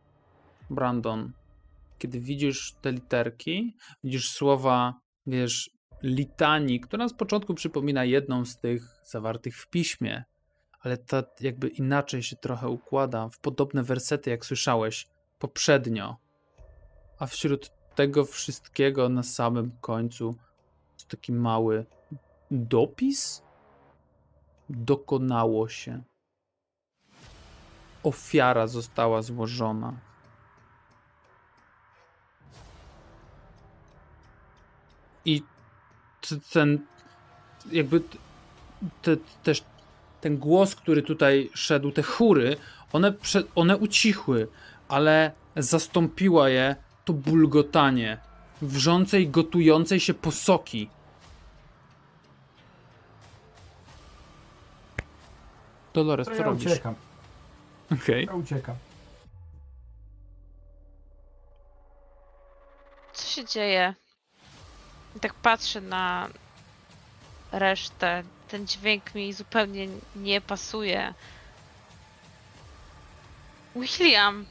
[0.69, 1.31] Brandon,
[1.97, 4.93] kiedy widzisz te literki, widzisz słowa,
[5.27, 5.69] wiesz,
[6.03, 10.23] litanii, która z początku przypomina jedną z tych zawartych w piśmie,
[10.86, 15.07] ale ta jakby inaczej się trochę układa w podobne wersety, jak słyszałeś
[15.39, 16.15] poprzednio.
[17.19, 20.36] A wśród tego wszystkiego na samym końcu
[20.93, 21.86] jest taki mały
[22.51, 23.41] dopis.
[24.69, 26.03] Dokonało się.
[28.03, 29.99] Ofiara została złożona.
[35.25, 35.43] I
[36.53, 36.86] ten,
[37.71, 38.01] jakby
[39.01, 39.63] te, też
[40.26, 42.57] ten głos, który tutaj szedł, te chóry,
[42.93, 43.13] one,
[43.55, 44.47] one ucichły,
[44.88, 48.17] ale zastąpiła je to bulgotanie
[48.61, 50.89] wrzącej, gotującej się posoki.
[55.93, 56.71] Dolores, To co ja robisz?
[56.71, 56.95] uciekam.
[57.91, 58.26] Okej.
[58.26, 58.76] Ja uciekam.
[63.13, 63.93] Co się dzieje?
[65.15, 66.30] I tak patrzę na
[67.51, 68.23] resztę.
[68.49, 71.13] Ten dźwięk mi zupełnie nie pasuje.
[73.75, 74.45] William!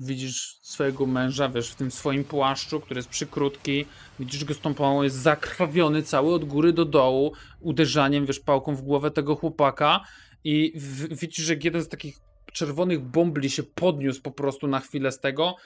[0.00, 3.84] Widzisz swojego męża, wiesz, w tym swoim płaszczu, który jest przykrótki.
[4.18, 9.10] Widzisz go stąpało, jest zakrwawiony cały od góry do dołu, uderzaniem, wiesz, pałką w głowę
[9.10, 10.00] tego chłopaka.
[10.44, 10.72] I
[11.10, 12.18] widzisz, że jeden z takich
[12.52, 15.56] czerwonych bombli się podniósł po prostu na chwilę z tego.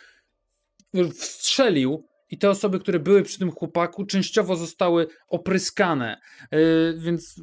[1.18, 6.20] Wstrzelił i te osoby, które były przy tym chłopaku, częściowo zostały opryskane.
[6.52, 7.42] Yy, więc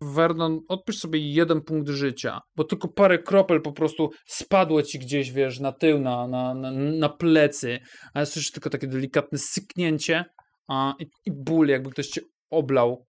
[0.00, 5.32] Vernon, odpisz sobie jeden punkt życia, bo tylko parę kropel po prostu spadło ci gdzieś,
[5.32, 7.78] wiesz, na tył, na, na, na, na plecy,
[8.14, 10.24] ale słyszysz tylko takie delikatne syknięcie
[10.68, 12.20] a, i, i ból, jakby ktoś cię
[12.50, 13.06] oblał,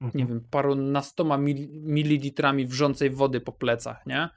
[0.00, 0.18] Mhm.
[0.18, 4.28] nie wiem, parunastoma mil, mililitrami wrzącej wody po plecach, nie?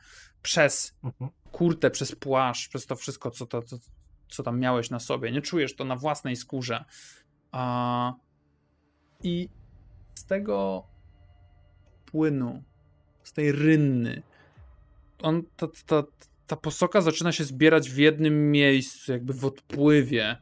[0.41, 1.31] Przez Mhm.
[1.51, 3.77] kurtę, przez płaszcz, przez to wszystko, co, to, co,
[4.29, 5.31] co tam miałeś na sobie.
[5.31, 6.85] Nie czujesz to na własnej skórze.
[7.51, 8.13] A,
[9.23, 9.49] I
[10.15, 10.87] z tego
[12.05, 12.63] płynu,
[13.23, 14.23] z tej rynny,
[15.21, 16.03] on, ta, ta,
[16.47, 20.37] ta posoka zaczyna się zbierać w jednym miejscu, jakby w odpływie.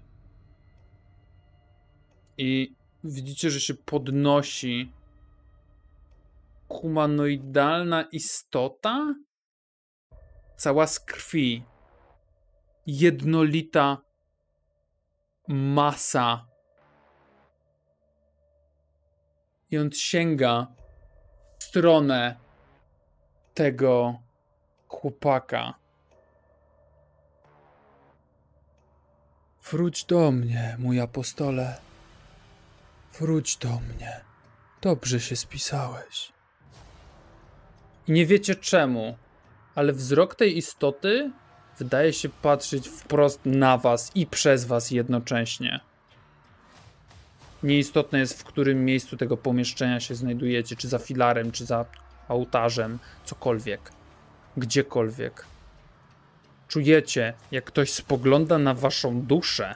[2.37, 4.91] I widzicie, że się podnosi
[6.69, 9.15] humanoidalna istota,
[10.57, 11.63] cała z krwi,
[12.85, 13.97] jednolita
[15.47, 16.45] masa.
[19.71, 20.67] I on sięga
[21.59, 22.35] w stronę
[23.53, 24.19] tego
[24.87, 25.73] chłopaka.
[29.71, 31.77] Wróć do mnie, mój apostole.
[33.19, 34.21] Wróć do mnie.
[34.81, 36.33] Dobrze się spisałeś.
[38.07, 39.17] I nie wiecie czemu,
[39.75, 41.31] ale wzrok tej istoty
[41.79, 45.79] wydaje się patrzeć wprost na was i przez was jednocześnie.
[47.63, 51.85] Nieistotne jest, w którym miejscu tego pomieszczenia się znajdujecie, czy za filarem, czy za
[52.29, 53.91] ołtarzem, cokolwiek,
[54.57, 55.45] gdziekolwiek.
[56.67, 59.75] Czujecie, jak ktoś spogląda na waszą duszę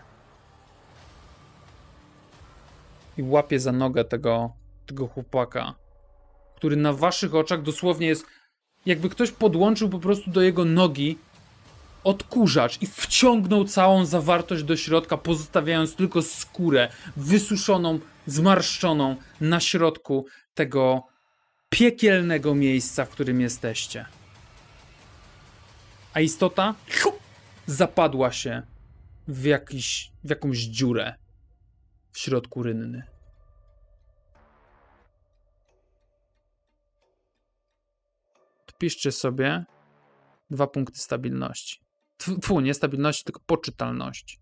[3.17, 4.53] i łapie za nogę tego,
[4.85, 5.75] tego chłopaka,
[6.55, 8.25] który na waszych oczach dosłownie jest,
[8.85, 11.17] jakby ktoś podłączył po prostu do jego nogi
[12.03, 21.03] odkurzacz i wciągnął całą zawartość do środka, pozostawiając tylko skórę wysuszoną, zmarszczoną na środku tego
[21.69, 24.05] piekielnego miejsca, w którym jesteście.
[26.13, 26.75] A istota
[27.65, 28.61] zapadła się
[29.27, 31.15] w, jakiś, w jakąś dziurę
[32.11, 33.03] w środku rynny.
[38.67, 39.65] Wpiszcie sobie
[40.49, 41.88] dwa punkty stabilności.
[42.41, 44.39] Tfu, nie stabilności, tylko poczytalności.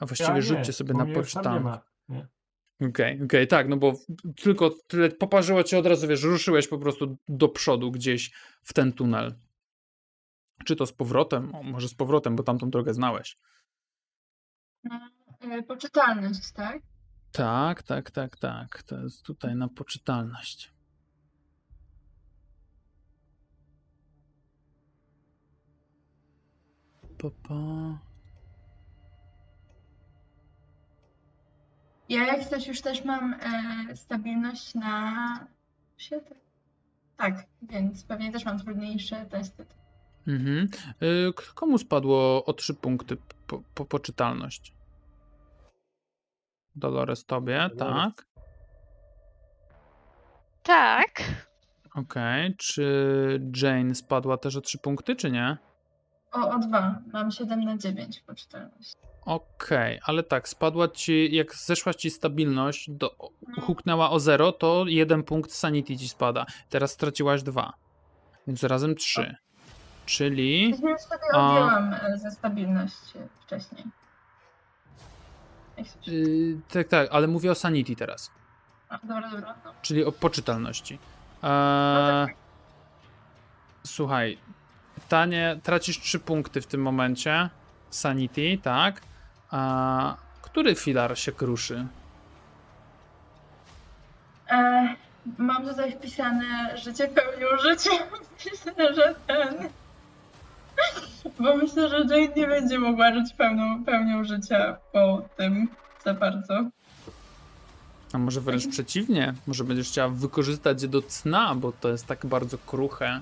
[0.00, 1.64] A właściwie Ja nie, rzućcie sobie na poczytalność.
[2.08, 2.16] ma.
[2.16, 2.28] Nie.
[2.88, 3.92] Okej, okej, tak, no bo
[4.42, 8.30] tylko tyle poparzyło cię od razu, wiesz, ruszyłeś po prostu do przodu gdzieś
[8.62, 9.34] w ten tunel.
[10.64, 11.54] Czy to z powrotem?
[11.54, 13.38] O, może z powrotem, bo tamtą drogę znałeś.
[15.40, 16.82] E, Poczytalność, tak?
[17.32, 18.82] Tak, tak, tak, tak.
[18.82, 20.72] To jest tutaj na poczytalność.
[27.22, 27.98] Pa, pa.
[32.08, 35.46] Ja jak coś już też mam e, stabilność na...
[35.98, 36.34] Shit.
[37.16, 39.66] Tak, więc pewnie też mam trudniejsze testy.
[40.26, 40.68] Mhm.
[41.02, 43.16] Y, Komu spadło o 3 punkty
[43.46, 44.74] po, po poczytalność?
[46.76, 48.14] Dolores tobie, Dolores.
[48.16, 48.26] tak.
[50.62, 51.22] Tak.
[51.94, 52.56] Okej.
[52.56, 55.56] Czy Jane spadła też o 3 punkty, czy nie?
[56.32, 56.98] O, o dwa.
[57.12, 58.92] Mam 7 na 9 poczytalność.
[59.26, 63.16] Okej, ale tak, spadła ci, jak zeszła ci stabilność, do,
[63.60, 66.46] huknęła o 0, to jeden punkt sanity ci spada.
[66.68, 67.72] Teraz straciłaś dwa,
[68.46, 69.36] więc razem 3.
[70.06, 73.84] Czyli Ja sobie A- odjęłam e, ze stabilności wcześniej.
[76.06, 78.30] Yy, tak, tak, ale mówię o sanity teraz,
[78.88, 79.54] A, dobra, dobra.
[79.64, 79.72] No.
[79.82, 80.98] czyli o poczytalności.
[81.42, 82.36] No Eee, tak.
[83.86, 84.38] słuchaj,
[85.10, 87.48] pytanie, tracisz 3 punkty w tym momencie,
[87.90, 89.00] sanity, tak?
[89.50, 91.86] A który filar się kruszy?
[94.50, 94.88] E,
[95.38, 97.90] mam tutaj wpisane życie pełnią życia.
[98.52, 99.68] Myślę, że ten.
[101.38, 105.68] Bo myślę, że Jade nie będzie mogła żyć pełną, pełnią życia po tym
[106.04, 106.64] za bardzo.
[108.12, 109.34] A może wręcz przeciwnie?
[109.46, 113.20] Może będziesz chciała wykorzystać je do cna, bo to jest tak bardzo kruche.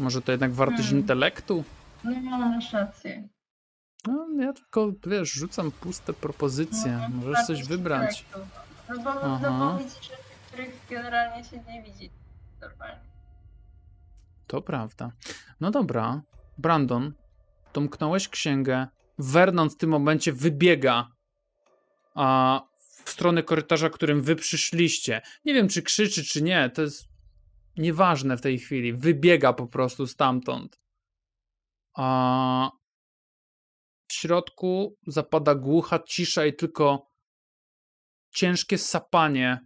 [0.00, 0.98] Może to jednak wartość Hmm.
[1.00, 1.64] intelektu?
[2.04, 3.28] No, masz rację.
[4.06, 7.08] No, ja tylko, wiesz, rzucam puste propozycje.
[7.10, 8.24] No, Możesz coś wybrać.
[8.28, 8.50] intelektu.
[9.42, 12.10] No bo, widzisz rzeczy, których generalnie się nie widzi
[12.60, 13.00] normalnie.
[14.46, 15.12] To prawda.
[15.60, 16.22] No dobra.
[16.58, 17.12] Brandon,
[17.74, 18.86] domknąłeś księgę.
[19.18, 21.08] Vernon w tym momencie wybiega
[22.14, 22.60] a,
[23.04, 25.22] w stronę korytarza, którym wy przyszliście.
[25.44, 26.70] Nie wiem, czy krzyczy, czy nie.
[26.70, 27.09] To jest
[27.80, 28.92] nieważne w tej chwili.
[28.92, 30.80] Wybiega po prostu stamtąd.
[31.96, 32.70] A
[34.08, 37.10] w środku zapada głucha cisza i tylko
[38.30, 39.58] ciężkie sapanie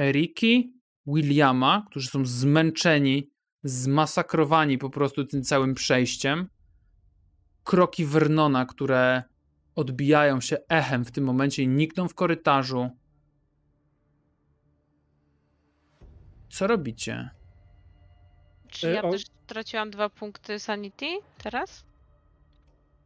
[0.00, 0.72] Eriki,
[1.06, 3.30] Williama, którzy są zmęczeni,
[3.62, 6.48] zmasakrowani po prostu tym całym przejściem.
[7.64, 9.22] Kroki Vernona, które
[9.74, 12.90] odbijają się echem w tym momencie i nikną w korytarzu.
[16.50, 17.30] Co robicie?
[18.68, 21.06] Czy E, ja o- też straciłam dwa punkty sanity
[21.38, 21.84] teraz?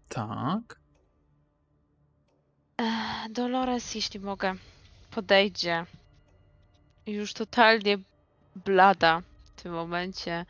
[0.09, 0.81] Tak.
[2.79, 4.55] Ech, Dolores, jeśli mogę,
[5.11, 5.87] podejdzie.
[7.07, 7.99] Już totalnie
[8.57, 10.47] blada w tym momencie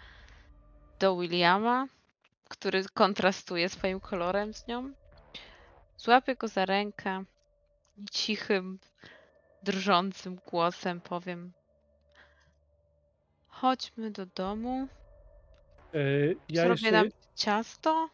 [0.99, 1.87] do Williama,
[2.49, 4.93] który kontrastuje swoim kolorem z nią.
[5.97, 7.25] Złapię go za rękę
[7.97, 8.79] i cichym,
[9.63, 11.53] drżącym głosem powiem:
[13.61, 14.89] Chodźmy do domu.
[15.95, 15.99] E,
[16.49, 17.07] Ja Zrobię jeszcze, nam
[17.37, 18.09] ciasto.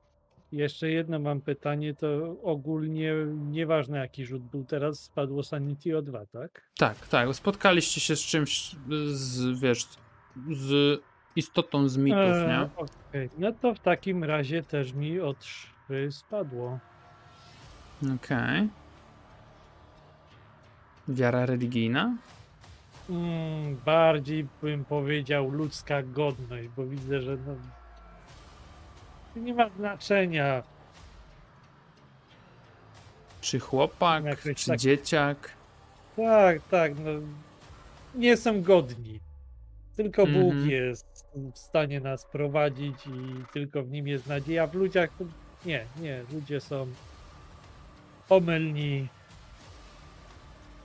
[0.52, 3.12] jeszcze jedno mam pytanie, to ogólnie
[3.50, 6.62] nieważne jaki rzut był teraz, spadło Sanity o 2, tak?
[6.78, 7.34] Tak, tak.
[7.34, 8.76] Spotkaliście się z czymś,
[9.12, 9.86] z, wiesz,
[10.52, 11.00] z
[11.36, 12.68] istotą z mitów, Eee, nie?
[12.76, 16.78] Okej, no to w takim razie też mi o 3 spadło.
[18.16, 18.68] Okej.
[21.08, 22.16] Wiara religijna?
[23.10, 27.54] Mm, bardziej bym powiedział ludzka godność, bo widzę, że no,
[29.34, 30.62] to nie ma znaczenia.
[33.40, 35.50] Czy chłopak, Jakoś czy tak- dzieciak?
[36.16, 37.10] Tak, tak, no,
[38.14, 39.20] nie są godni.
[39.96, 40.70] Tylko Bóg Mhm.
[40.70, 44.66] jest w stanie nas prowadzić i tylko w nim jest nadzieja.
[44.66, 45.24] W ludziach to
[45.66, 46.86] nie, nie, ludzie są
[48.28, 49.08] pomylni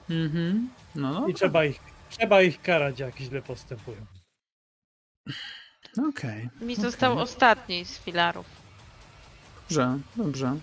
[0.10, 0.70] Mhm.
[0.96, 1.80] No, no i trzeba ich,
[2.12, 4.06] trzeba ich karać, jak źle postępują.
[6.10, 6.50] Okej.
[6.62, 6.76] Mi Okej.
[6.76, 8.46] został ostatni z filarów.
[9.70, 10.58] Dobrze, dobrze.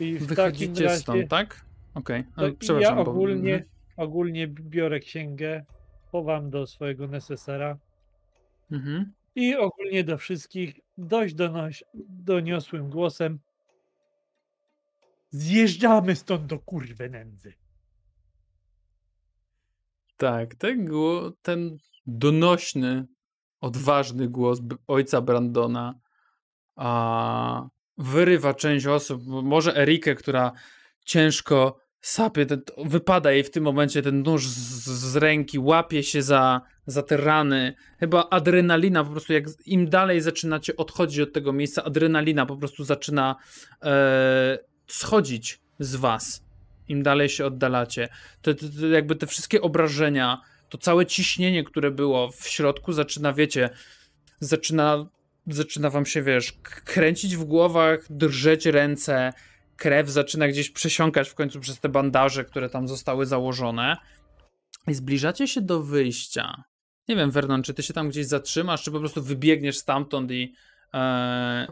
[0.00, 1.64] I w takim Wychodzicie razie stąd, tak?
[1.94, 2.24] Okej.
[2.36, 2.52] Okay.
[2.52, 3.10] Przepraszam, ja bo...
[3.10, 3.70] ogólnie, Mhm.
[3.96, 5.64] ogólnie biorę księgę,
[6.12, 7.78] chowam do swojego nesesera
[8.72, 9.12] Mhm.
[9.34, 13.38] i ogólnie do wszystkich dość donoś, doniosłym głosem
[15.30, 17.54] zjeżdżamy stąd do kurwy nędzy.
[20.24, 20.88] Tak, ten,
[21.42, 23.06] ten donośny,
[23.60, 25.94] odważny głos ojca Brandona
[26.76, 27.68] a,
[27.98, 29.22] wyrywa część osób.
[29.26, 30.52] Może Erikę, która
[31.04, 36.22] ciężko sapie, ten, wypada jej w tym momencie ten nóż z, z ręki, łapie się
[36.22, 37.74] za, za te rany.
[38.00, 42.84] Chyba adrenalina po prostu, jak im dalej zaczynacie odchodzić od tego miejsca, adrenalina po prostu
[42.84, 43.36] zaczyna
[43.82, 46.43] e, schodzić z was.
[46.88, 48.08] Im dalej się oddalacie.
[48.42, 53.32] To, to, to jakby te wszystkie obrażenia, to całe ciśnienie, które było w środku, zaczyna,
[53.32, 53.70] wiecie,
[54.40, 55.06] zaczyna,
[55.46, 59.32] zaczyna wam się, wiesz, kręcić w głowach, drżeć ręce,
[59.76, 63.96] krew zaczyna gdzieś przesiąkać w końcu przez te bandaże, które tam zostały założone.
[64.86, 66.64] I zbliżacie się do wyjścia.
[67.08, 70.54] Nie wiem, Vernon, czy ty się tam gdzieś zatrzymasz, czy po prostu wybiegniesz stamtąd i.
[70.94, 71.66] E,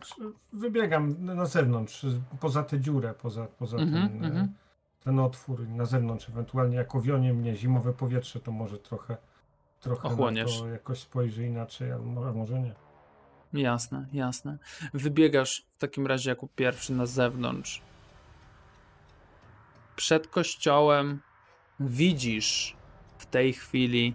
[0.53, 2.07] Wybiegam na zewnątrz,
[2.41, 4.45] poza tę dziurę, poza, poza Mhm, ten, mhm.
[4.45, 4.62] e,
[5.05, 9.17] ten otwór na zewnątrz, ewentualnie jak owionie mnie zimowe powietrze, to może trochę,
[9.81, 10.59] trochę na Ochłoniesz.
[10.61, 12.75] to jakoś spojrzy inaczej, a mo- a może nie.
[13.53, 14.59] Jasne, jasne.
[14.95, 17.83] Wybiegasz w takim razie jako pierwszy na zewnątrz.
[19.97, 21.21] Przed kościołem
[21.81, 22.77] widzisz
[23.19, 24.15] w tej chwili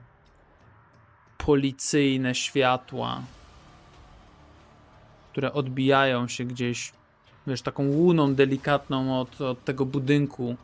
[1.38, 3.22] policyjne światła,
[5.32, 6.92] które odbijają się gdzieś,
[7.48, 10.56] wiesz, taką łuną delikatną od, od tego budynku,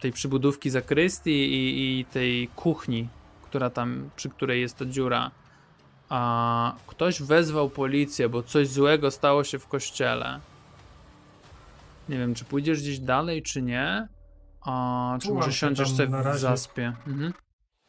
[0.00, 3.08] tej przybudówki zakrystii i, i tej kuchni,
[3.42, 5.30] która tam, przy której jest ta dziura
[6.08, 10.40] a ktoś wezwał policję, bo coś złego stało się w kościele.
[12.08, 14.08] Nie wiem, czy pójdziesz gdzieś dalej, czy nie.
[14.60, 16.92] A, czy Tułam może siądziesz sobie w zaspie.
[17.06, 17.32] Mhm.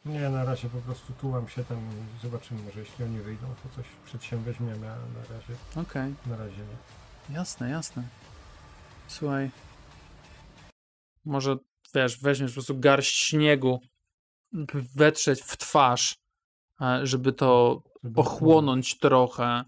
[0.06, 3.76] Nie, na razie po prostu tułam się tam i zobaczymy, może jeśli oni wyjdą, to
[3.76, 7.34] coś przedsięweźmiemy, a na razie, Okej, na razie nie.
[7.34, 8.02] jasne, jasne.
[9.08, 9.50] Słuchaj.
[11.28, 11.56] Może,
[11.94, 13.80] wiesz, weźmiesz po prostu garść śniegu,
[14.96, 16.16] wetrzeć w twarz,
[16.80, 19.64] e, żeby to Żeby ochłonąć trochę.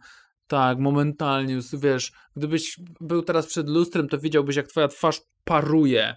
[0.47, 6.17] Tak, momentalnie, wiesz, gdybyś był teraz przed lustrem, to widziałbyś, jak twoja twarz paruje.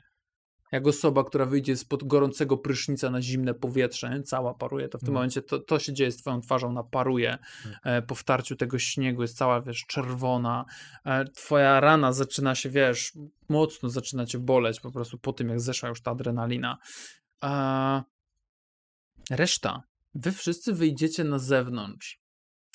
[0.73, 5.09] Jak osoba, która wyjdzie spod gorącego prysznica na zimne powietrze, cała paruje, to w tym
[5.09, 5.13] Mhm.
[5.13, 7.37] momencie to, to się dzieje z twoją twarzą, ona paruje.
[7.83, 10.65] E, po wtarciu tego śniegu jest cała, wiesz, czerwona.
[11.05, 13.13] E, twoja rana zaczyna się, wiesz,
[13.49, 16.77] mocno zaczyna cię boleć po prostu po tym, jak zeszła już ta adrenalina.
[19.31, 19.83] Reszta
[20.15, 22.22] wy wszyscy wyjdziecie na zewnątrz.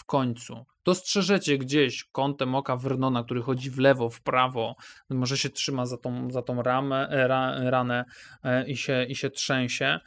[0.09, 0.67] Końcu.
[0.85, 4.77] Dostrzeżecie gdzieś kątem oka Vernona, który chodzi w lewo, w prawo.
[5.11, 8.05] Może się trzyma za tą, za tą ramę, e, ra, ranę
[8.43, 10.01] e, i, się, i się trzęsie.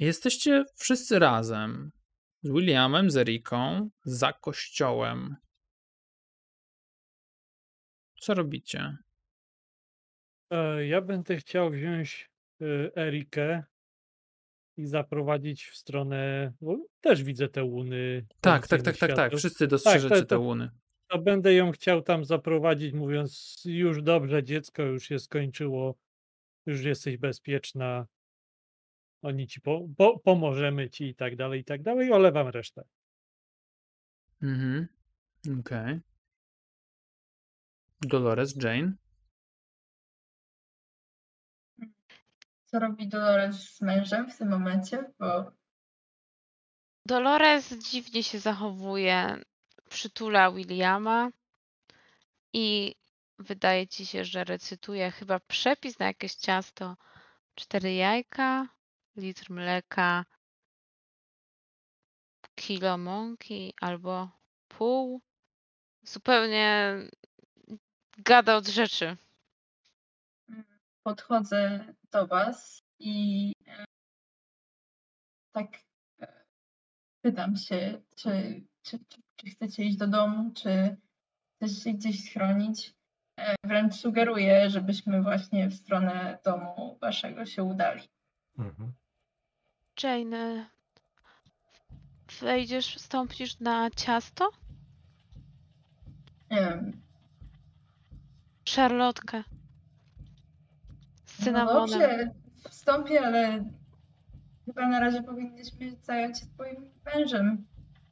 [0.00, 1.90] Jesteście wszyscy razem.
[2.42, 5.36] Z Williamem, z Eriką, za kościołem.
[8.20, 8.96] Co robicie?
[10.50, 12.30] E, Ja będę chciał wziąć
[12.96, 13.64] Erikę
[14.76, 16.52] i zaprowadzić w stronę.
[16.60, 18.26] Bo też widzę te łuny.
[18.40, 19.36] Tak, tak, tak, tak, tak.
[19.36, 20.70] Wszyscy dostrzeżecie to- te to- łuny.
[21.08, 25.94] To będę ją chciał tam zaprowadzić, mówiąc: Już dobrze, dziecko już się skończyło,
[26.66, 28.06] już jesteś bezpieczna.
[29.22, 32.12] Oni ci po, po, pomożemy ci i tak dalej, i tak dalej.
[32.12, 32.84] Olewam resztę.
[34.42, 34.86] Mhm.
[35.60, 36.00] Okej.
[38.00, 38.92] Dolores, Jane.
[42.74, 45.12] Co robi Dolores z mężem w tym momencie?
[45.18, 45.52] Bo
[47.06, 49.42] Dolores dziwnie się zachowuje.
[49.88, 51.30] Przytula Williama
[52.52, 52.94] i
[53.38, 56.96] wydaje ci się, że recytuje chyba przepis na jakieś ciasto.
[57.54, 58.68] Cztery jajka,
[59.16, 60.24] litr mleka,
[62.54, 64.28] kilo mąki albo
[64.68, 65.20] pół.
[66.02, 66.94] Zupełnie
[68.18, 69.16] gada od rzeczy.
[71.04, 73.84] Podchodzę do Was i e,
[75.52, 75.66] tak
[76.20, 76.44] e,
[77.22, 80.96] pytam się, czy, czy, czy, czy chcecie iść do domu, czy
[81.56, 82.94] chcecie się gdzieś schronić.
[83.40, 88.08] E, Wręcz sugeruję, żebyśmy właśnie w stronę domu Waszego się udali.
[88.58, 88.92] Mhm.
[90.02, 90.70] Jane,
[92.40, 94.50] wejdziesz, wstąpisz na ciasto?
[96.50, 97.02] Nie wiem,
[98.64, 99.42] Szarlotkę.
[101.34, 102.00] Z no cynamonem.
[102.00, 102.30] dobrze,
[102.70, 103.64] wstąpię, ale
[104.64, 107.64] chyba na razie powinniśmy zająć się Twoim mężem.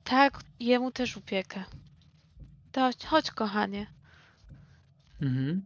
[0.05, 1.65] Tak, jemu też upiekę.
[2.73, 3.87] To chodź, chodź kochanie.
[5.23, 5.65] Mhm.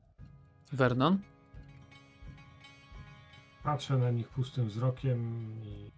[0.73, 1.19] Vernon?
[3.63, 5.91] Patrzę na nich pustym wzrokiem i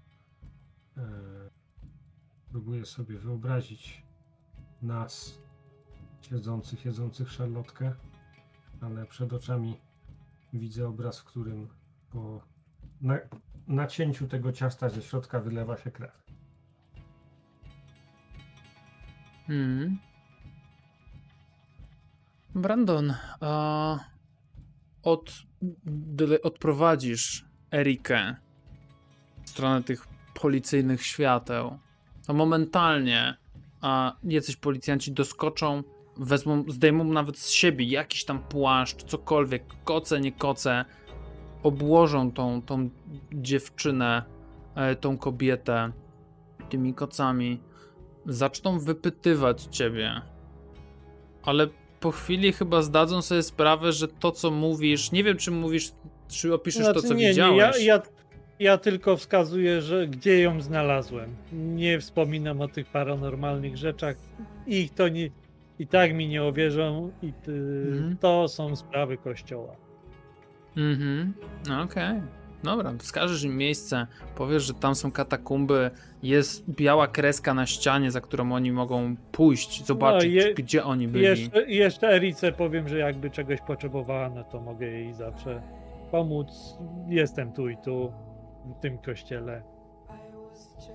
[0.97, 1.03] e,
[2.51, 4.03] próbuję sobie wyobrazić
[4.83, 5.39] nas
[6.23, 7.93] siedzących, jedzących szarlotkę,
[8.81, 9.77] ale przed oczami
[10.53, 11.69] widzę obraz, w którym
[12.11, 12.43] po
[13.01, 13.19] na,
[13.67, 16.25] nacięciu tego ciasta ze środka wylewa się krew.
[19.49, 19.99] Mhm.
[22.55, 23.99] Brandon, a
[25.03, 25.33] od,
[26.43, 27.45] odprowadzisz
[27.75, 28.37] Erikę
[29.45, 31.79] w stronę tych policyjnych świateł,
[32.27, 33.37] to momentalnie
[33.81, 35.83] a jacyś policjanci doskoczą,
[36.19, 40.85] wezmą, zdejmą nawet z siebie jakiś tam płaszcz, cokolwiek, koce, nie koce
[41.63, 42.91] obłożą tą, tą
[43.33, 44.23] dziewczynę,
[44.75, 45.93] e, tą kobietę
[46.69, 47.61] tymi kocami.
[48.27, 50.23] Zaczną wypytywać ciebie.
[51.43, 51.69] Ale
[52.01, 55.93] po chwili chyba zdadzą sobie sprawę, że to, co mówisz, nie wiem, czy mówisz,
[56.29, 57.59] czy opiszesz to, Znaczy, co nie, nie, widziałeś.
[57.59, 58.03] ja, ja,
[58.59, 61.37] ja tylko wskazuję, że gdzie ją znalazłem.
[61.53, 64.17] Nie wspominam o tych paranormalnych rzeczach.
[64.67, 65.31] Ich to nie,
[65.79, 68.17] i tak mi nie uwierzą i ty, Mhm.
[68.17, 69.77] to są sprawy kościoła.
[70.77, 71.35] Mhm,
[71.85, 72.21] okej.
[72.65, 74.07] Dobra, wskażesz im miejsce,
[74.37, 75.91] powiesz, że tam są katakumby,
[76.23, 81.09] jest biała kreska na ścianie, za którą oni mogą pójść, zobaczyć, No, je- gdzie oni
[81.09, 81.25] byli.
[81.25, 85.63] jeszcze, i jeszcze Erice powiem, że jakby czegoś potrzebowała, no to mogę jej zawsze
[86.11, 86.49] pomóc.
[87.09, 88.13] Jestem tu i tu,
[88.79, 89.63] w tym kościele.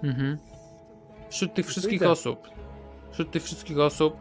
[0.03, 0.37] Mhm.
[1.29, 2.47] Wśród tych wszystkich osób,
[3.11, 4.17] wśród tych wszystkich osób,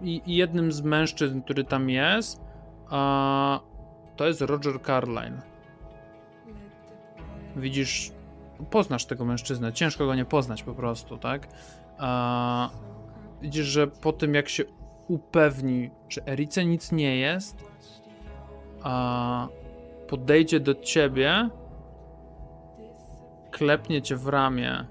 [0.00, 2.40] i, jednym z mężczyzn, który tam jest,
[4.16, 5.42] to jest Roger Carlyle.
[7.56, 8.12] Widzisz,
[8.70, 11.48] poznasz tego mężczyznę, ciężko go nie poznać po prostu, tak?
[13.42, 14.64] Widzisz, że po tym jak się
[15.08, 17.64] upewni, że Erice nic nie jest,
[20.08, 21.48] podejdzie do ciebie,
[23.50, 24.86] klepnie cię w ramię,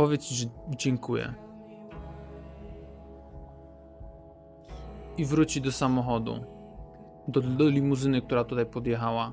[0.00, 1.34] powie ci, że dziękuję.
[5.18, 6.44] I wróci do samochodu.
[7.28, 9.32] Do, do limuzyny, która tutaj podjechała.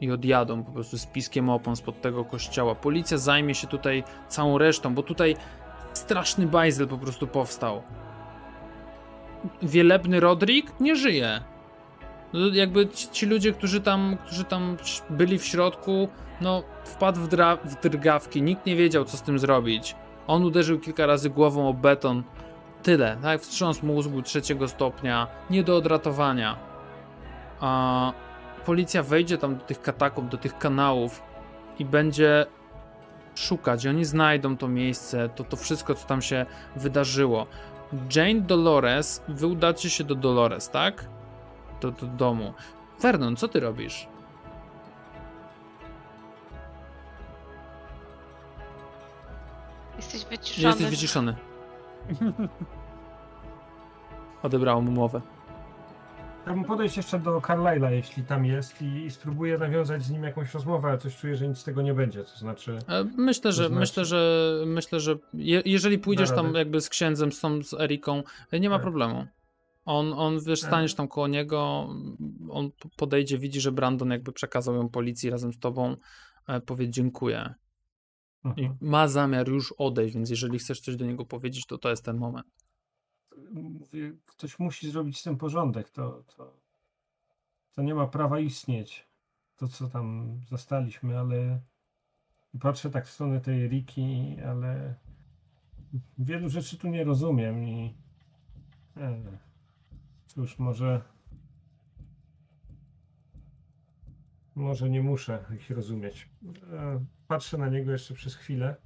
[0.00, 2.74] I odjadą po prostu z piskiem opon spod tego kościoła.
[2.74, 5.36] Policja zajmie się tutaj całą resztą, bo tutaj
[5.92, 7.82] straszny bajzel po prostu powstał.
[9.62, 11.40] Wielebny Rodrik nie żyje.
[12.32, 14.76] No, jakby ci, ci ludzie, którzy tam, którzy tam
[15.10, 16.08] byli w środku,
[16.40, 19.96] no wpadł w, dra- w drgawki, nikt nie wiedział, co z tym zrobić.
[20.26, 22.22] On uderzył kilka razy głową o beton.
[22.82, 23.40] Tyle, tak?
[23.40, 26.56] Wstrząs mózgu trzeciego stopnia, nie do odratowania.
[27.60, 28.12] A
[28.66, 31.22] policja wejdzie tam do tych katakomb, do tych kanałów
[31.78, 32.46] i będzie
[33.34, 33.84] szukać.
[33.84, 37.46] I oni znajdą to miejsce, to, to wszystko, co tam się wydarzyło.
[38.16, 41.04] Jane Dolores, wy udacie się do Dolores, tak?
[41.80, 42.54] Do, do domu.
[43.00, 44.06] Vernon, co ty robisz?
[49.96, 50.68] Jesteś wyciszony.
[50.68, 51.36] Jesteś wyciszony.
[54.42, 55.20] Odebrało mu mowę.
[56.42, 60.54] Chciałbym podejść jeszcze do Carlyla, jeśli tam jest, i, i spróbuję nawiązać z nim jakąś
[60.54, 62.24] rozmowę, ale coś czuję, że nic z tego nie będzie.
[62.24, 66.54] To znaczy, E, Myślę, że To znaczy- myślę, że myślę, że je, jeżeli pójdziesz tam
[66.54, 68.22] jakby z księdzem, z, tą, z Eriką,
[68.52, 68.82] nie ma Tak.
[68.82, 69.26] problemu.
[69.84, 70.70] On, on wiesz, Tak.
[70.70, 71.88] staniesz tam koło niego,
[72.50, 75.96] on podejdzie, widzi, że Brandon jakby przekazał ją policji razem z tobą,
[76.48, 77.54] e, powie dziękuję.
[78.44, 78.76] I mhm.
[78.80, 82.16] ma zamiar już odejść, więc jeżeli chcesz coś do niego powiedzieć, to to jest ten
[82.16, 82.46] moment.
[83.52, 85.90] mówię, ktoś musi zrobić z tym porządek.
[85.90, 86.56] To, to,
[87.74, 89.08] to nie ma prawa istnieć.
[89.56, 91.60] To, co tam zastaliśmy, ale
[92.60, 94.94] patrzę tak w stronę tej Riki, ale
[96.18, 97.94] wielu rzeczy tu nie rozumiem i
[98.96, 99.38] e,
[100.34, 101.02] cóż, może
[104.54, 106.28] może nie muszę ich rozumieć.
[106.72, 108.76] E, patrzę na niego jeszcze przez chwilę.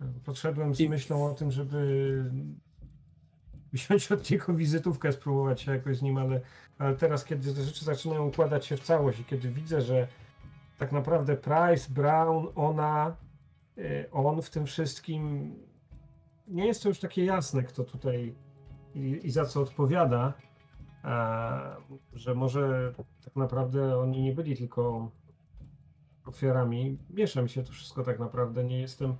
[0.00, 2.24] E, Podszedłem z I- myślą o tym, żeby
[3.72, 6.40] wziąć od niego wizytówkę, spróbować się jakoś z nim, ale,
[6.78, 10.08] ale teraz, kiedy te rzeczy zaczynają układać się w całość i kiedy widzę, że
[10.78, 13.16] tak naprawdę Price, Brown, ona,
[13.78, 15.54] y, on w tym wszystkim
[16.48, 18.34] nie jest to już takie jasne, kto tutaj
[18.94, 20.34] i, i za co odpowiada,
[22.12, 22.94] że może
[23.24, 25.10] tak naprawdę oni nie byli tylko
[26.26, 26.98] ofiarami.
[27.10, 29.16] Miesza mi się to wszystko tak naprawdę, nie jestem,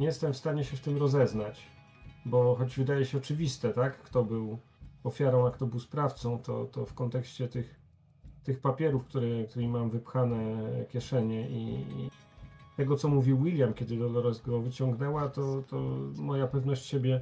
[0.00, 1.76] nie jestem w stanie się w tym rozeznać
[2.26, 4.58] bo choć wydaje się oczywiste, tak, kto był
[5.04, 7.80] ofiarą, a kto był sprawcą, to, to w kontekście tych,
[8.44, 10.56] tych papierów, które, którymi mam wypchane
[10.88, 12.10] kieszenie i, i
[12.76, 15.80] tego, co mówił William, kiedy Dolores go wyciągnęła, to, to
[16.16, 17.20] moja pewność siebie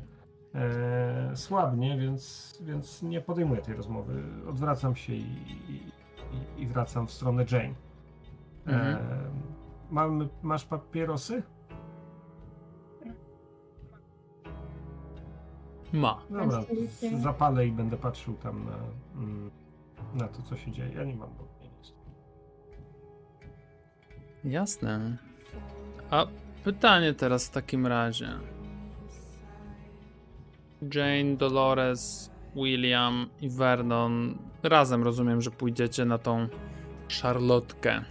[0.54, 4.22] e, słabnie, więc, więc nie podejmuję tej rozmowy.
[4.48, 5.20] Odwracam się i,
[6.56, 7.74] i, i- wracam w stronę Jane.
[8.66, 8.96] Mhm.
[8.96, 9.00] E,
[9.90, 11.42] mam, masz papierosy?
[15.92, 16.22] Ma.
[16.30, 16.60] Dobra,
[17.22, 18.76] zapalę i będę patrzył tam na,
[19.14, 19.50] mm,
[20.14, 20.92] na to, co się dzieje.
[20.94, 21.94] Ja nie mam, bo nie jest.
[24.44, 25.16] Jasne.
[26.10, 26.26] A
[26.64, 28.28] pytanie teraz w takim razie.
[30.94, 34.38] Jane, Dolores, William i Vernon.
[34.62, 36.48] Razem rozumiem, że pójdziecie na tą
[37.08, 38.04] szarlotkę.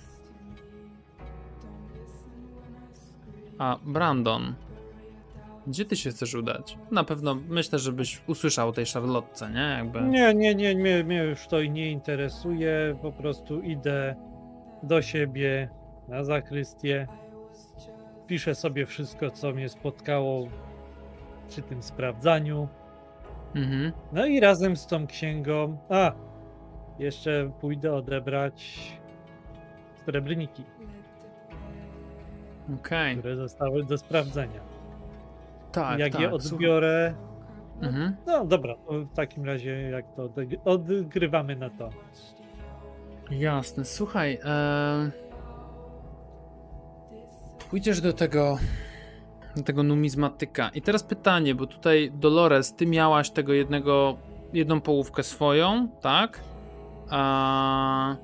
[3.58, 4.54] A Brandon.
[5.68, 6.78] Gdzie ty się chcesz udać?
[6.92, 9.76] Na pewno myślę, żebyś usłyszał o tej Charlotce, nie?
[9.78, 10.02] Jakby...
[10.02, 12.98] Nie, nie, nie, mnie, mnie już to nie interesuje.
[13.02, 14.16] Po prostu idę
[14.84, 15.70] do siebie
[16.08, 17.08] na zakrystię.
[18.28, 20.48] Piszę sobie wszystko, co mnie spotkało
[21.48, 22.68] przy tym sprawdzaniu.
[23.56, 23.92] Mhm.
[24.12, 25.78] No i razem z tą księgą.
[25.90, 26.12] A!
[27.00, 28.80] Jeszcze pójdę odebrać
[30.06, 30.64] srebrniki,
[32.76, 33.18] Okej.
[33.18, 34.62] które zostały do sprawdzenia.
[35.72, 36.22] Tak, Jak tak.
[36.22, 37.14] je odbiorę.
[37.82, 38.16] Mhm.
[38.26, 40.30] No dobra, w takim razie jak to
[40.66, 41.90] odgrywamy na to.
[43.32, 44.40] Jasne, słuchaj.
[44.46, 45.12] E...
[47.70, 48.58] Pójdziesz do tego.
[49.66, 50.70] Tego numizmatyka.
[50.70, 54.18] I teraz pytanie, bo tutaj Dolores, ty miałaś tego jednego.
[54.54, 56.40] jedną połówkę swoją, tak?
[57.10, 58.16] A.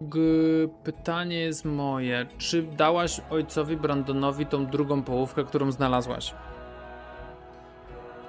[0.00, 0.20] G...
[0.84, 2.26] Pytanie jest moje.
[2.38, 6.34] Czy dałaś ojcowi Brandonowi tą drugą połówkę, którą znalazłaś?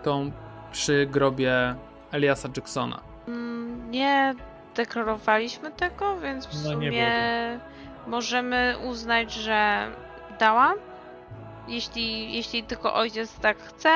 [0.03, 0.31] Tą
[0.71, 1.75] przy grobie
[2.11, 2.99] Eliasa Jacksona.
[3.27, 4.35] Mm, Nie
[4.75, 6.91] deklarowaliśmy tego, więc w No, nie sumie
[8.07, 9.87] możemy uznać, że
[10.39, 10.73] dałam.
[11.67, 13.89] Jeśli, jeśli tylko ojciec tak chce.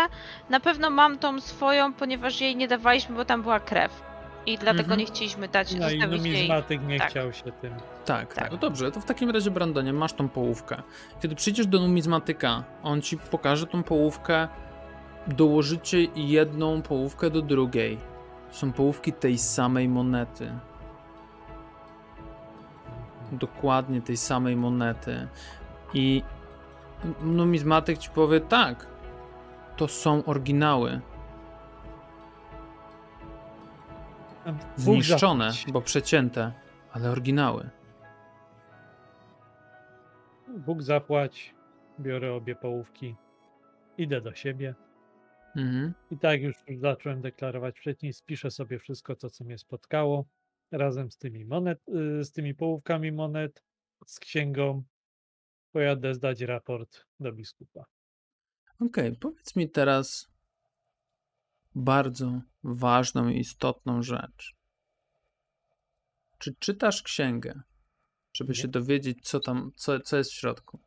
[0.50, 4.04] Na pewno mam tą swoją, ponieważ jej nie dawaliśmy, bo tam była krew.
[4.46, 5.00] I dlatego Mhm.
[5.00, 6.34] nie chcieliśmy dać No i zostawić jej.
[6.34, 7.10] numizmatyk nie tak.
[7.10, 7.74] chciał się tym.
[8.06, 8.36] Tak, tak.
[8.36, 8.52] Tak.
[8.52, 10.82] No dobrze, to w takim razie, Brandonie, masz tą połówkę.
[11.22, 14.48] Kiedy przyjdziesz do numizmatyka, on ci pokaże tą połówkę,
[15.28, 17.98] dołożycie jedną połówkę do drugiej.
[18.52, 20.52] Są połówki tej samej monety.
[23.32, 25.28] Dokładnie tej samej monety.
[25.94, 26.24] I
[27.22, 28.88] numizmatyk ci powie tak,
[29.78, 31.02] to są oryginały.
[34.76, 36.52] Zniszczone, bo przecięte,
[36.92, 37.70] ale oryginały.
[40.58, 41.56] Bóg zapłać.
[42.00, 43.16] Biorę obie połówki.
[43.98, 44.76] Idę do siebie.
[45.56, 45.94] Mhm.
[46.12, 48.14] I tak już zacząłem deklarować wcześniej.
[48.14, 50.26] Spiszę sobie wszystko, to co mnie spotkało.
[50.72, 53.64] Razem z tymi monet, y, z tymi połówkami monet,
[54.08, 54.84] z księgą.
[55.72, 57.86] Pojadę zdać raport do biskupa.
[58.80, 60.28] Okej, powiedz mi teraz
[61.76, 64.56] bardzo ważną i istotną rzecz.
[66.38, 67.62] Czy czytasz księgę,
[68.34, 68.56] żeby Nie.
[68.56, 70.80] się dowiedzieć, co tam, co, co jest w środku?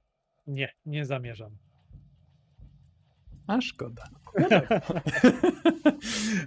[0.47, 1.57] Nie, nie zamierzam.
[3.47, 4.05] A szkoda.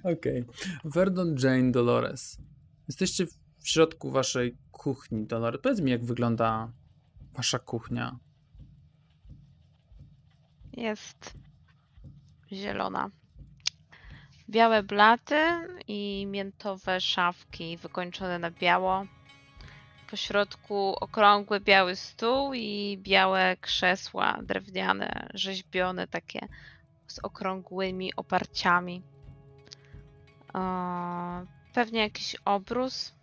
[0.13, 0.45] Okej.
[0.85, 2.37] Verdon Jane Dolores.
[2.87, 3.25] Jesteście
[3.59, 5.61] w środku waszej kuchni, Dolores.
[5.61, 6.71] Powiedz mi, jak wygląda
[7.33, 8.19] wasza kuchnia.
[10.73, 11.33] Jest
[12.51, 13.09] zielona.
[14.49, 15.35] Białe blaty
[15.87, 19.05] i miętowe szafki wykończone na biało.
[20.09, 26.47] Po środku okrągły biały stół i białe krzesła drewniane, rzeźbione takie
[27.07, 29.01] z okrągłymi oparciami.
[31.73, 33.13] Pewnie jakiś obrus.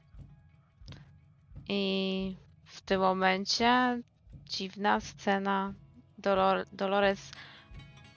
[1.69, 4.01] I w tym momencie
[4.47, 5.73] dziwna scena.
[6.19, 7.31] Dolor- Dolores,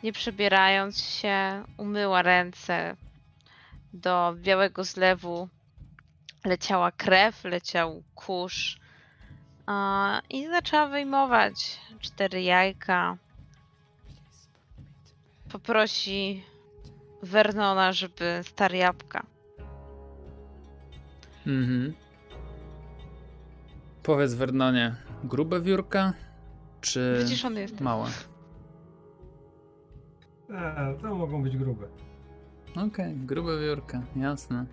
[0.04, 2.96] nie przebierając się, umyła ręce.
[3.94, 5.50] Do białego zlewu
[6.46, 8.80] leciała krew, leciał kurz.
[10.30, 13.18] I zaczęła wyjmować cztery jajka.
[15.52, 16.44] Poprosi
[17.24, 19.33] Vernona, żeby star jabłka.
[21.48, 21.94] Mhm.
[24.04, 26.14] Powiedz Vernonie, grube wiórka,
[26.82, 27.26] czy
[27.58, 27.82] jest.
[27.82, 28.08] małe?
[30.50, 31.88] E, to mogą być grube.
[32.88, 34.66] Okej, grube wiórka, jasne.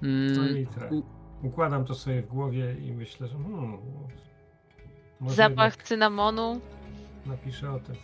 [0.00, 3.78] To Mm, u- Układam to sobie w głowie i myślę, że hmm,
[5.26, 6.60] Zapach cynamonu.
[7.26, 7.94] napiszę o tym.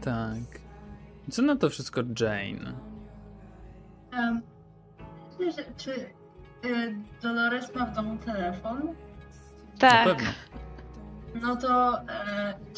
[0.00, 0.60] tak.
[1.30, 2.72] Co na to wszystko Jane?
[4.12, 4.42] Um,
[5.76, 6.10] czy y,
[7.22, 8.78] Dolores ma w domu telefon?
[9.82, 10.04] Na Tak.
[10.04, 10.30] pewno.
[11.42, 12.04] No to e,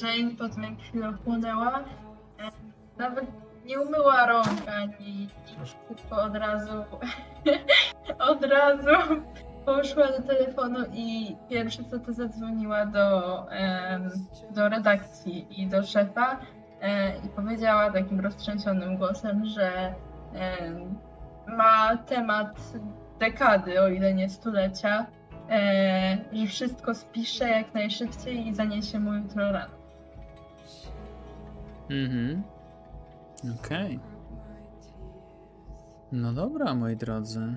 [0.02, 2.51] Jane po tym jak chwilę chłonęła, e,
[2.98, 3.24] nawet
[3.66, 4.48] nie umyła rąk
[4.78, 5.31] ani nic,
[5.89, 6.85] tylko od razu
[8.31, 9.23] od razu
[9.66, 14.11] poszła do telefonu i pierwsze co to zadzwoniła do, em,
[14.51, 16.39] do redakcji i do szefa
[16.81, 19.94] e, i powiedziała takim roztrzęsionym głosem, że
[21.47, 22.61] ma temat
[23.24, 25.06] dekady, o ile nie stulecia,
[25.51, 29.74] e, że wszystko spisze jak najszybciej i zaniesie mu jutro rano.
[31.90, 32.42] Mhm.
[33.60, 34.01] Okej.
[36.12, 37.56] No dobra, moi drodzy.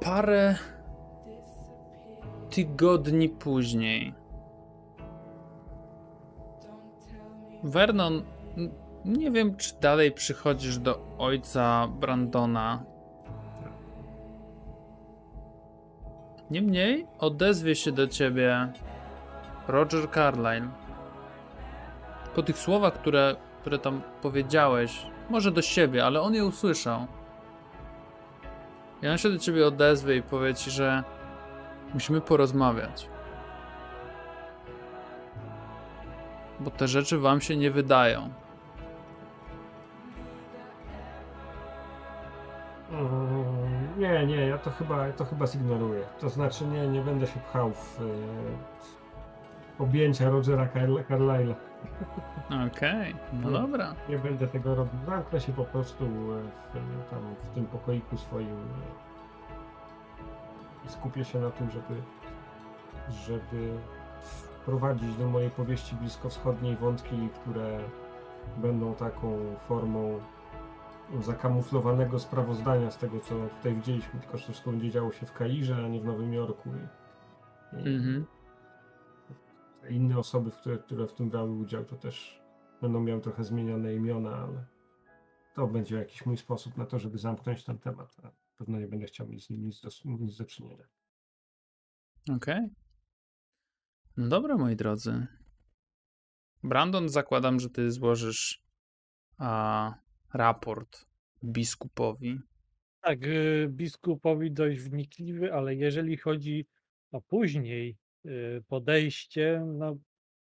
[0.00, 0.54] Parę
[2.50, 4.14] tygodni później.
[7.64, 8.22] Vernon,
[9.04, 12.84] nie wiem, czy dalej przychodzisz do ojca Brandona.
[16.50, 18.72] Niemniej odezwie się do ciebie
[19.68, 20.68] Roger Carlyle.
[22.34, 27.06] Po tych słowach, które, które tam powiedziałeś, może do siebie, ale on je usłyszał.
[29.02, 31.02] I on się do ciebie odezwie i powie ci, że
[31.94, 33.08] musimy porozmawiać.
[36.60, 38.43] Bo te rzeczy wam się nie wydają.
[43.98, 46.02] Nie, nie, ja to chyba, to chyba zignoruję.
[46.20, 48.04] To znaczy nie, nie będę się pchał w e,
[49.82, 51.54] objęcia Rogera Carl- Carlyle'a.
[52.72, 53.58] Okej, no Nie.
[53.58, 53.94] dobra.
[54.08, 55.00] Nie będę tego robił.
[55.06, 58.64] Zamknę się po prostu e, w, tam w tym pokoiku swoim e,
[60.86, 61.94] i skupię się na tym, żeby,
[63.10, 63.72] żeby
[64.62, 67.78] wprowadzić do mojej powieści bliskowschodniej wątki, które
[68.56, 69.38] będą taką
[69.68, 70.18] formą
[71.20, 75.84] zakamuflowanego sprawozdania z tego, co tutaj widzieliśmy, tylko że to będzie działo się w Kairze,
[75.84, 76.70] a nie w Nowym Jorku.
[76.70, 78.26] I, i Mhm.
[79.90, 82.42] inne osoby, które, które w tym brały udział, to też
[82.80, 84.64] będą miały trochę zmienione imiona, ale
[85.54, 88.16] to będzie jakiś mój sposób na to, żeby zamknąć ten temat.
[88.22, 90.84] A pewno nie będę chciał mieć z nim nic do, nic do czynienia.
[92.36, 92.68] Okej.
[94.16, 95.26] No dobra, moi drodzy.
[96.62, 98.64] Brandon, zakładam, że ty złożysz
[99.38, 99.94] a,
[100.34, 101.06] raport
[101.44, 102.40] biskupowi.
[103.00, 106.66] Tak, y, biskupowi dość wnikliwy, ale jeżeli chodzi
[107.12, 107.96] o później
[108.26, 109.96] y, podejście, no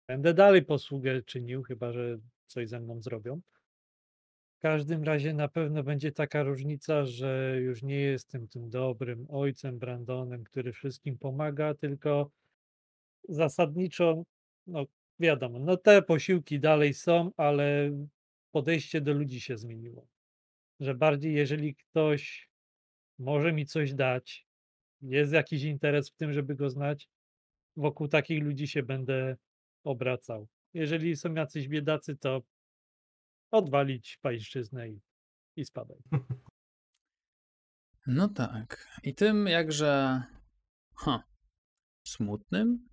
[0.09, 3.41] będę dalej posługę czynił, chyba że coś ze mną zrobią.
[4.59, 9.79] W każdym razie na pewno będzie taka różnica, że już nie jestem tym dobrym ojcem
[9.79, 12.31] Brandonem, który wszystkim pomaga, tylko
[13.29, 14.23] zasadniczo,
[14.67, 14.85] no
[15.21, 17.91] wiadomo, no te posiłki dalej są, ale
[18.53, 20.07] podejście do ludzi się zmieniło.
[20.81, 22.51] Że bardziej jeżeli ktoś
[23.19, 24.47] może mi coś dać,
[25.03, 27.09] jest jakiś interes w tym, żeby go znać,
[27.77, 29.37] wokół takich ludzi się będę
[29.85, 30.49] obracał.
[30.75, 32.43] Jeżeli są jacyś biedacy, to
[33.51, 35.01] odwalić pańszczyznę i,
[35.57, 35.99] i spadaj.
[38.07, 39.01] No tak.
[39.03, 40.23] I tym jakże.
[40.95, 41.25] Ha.
[42.07, 42.89] Smutnym?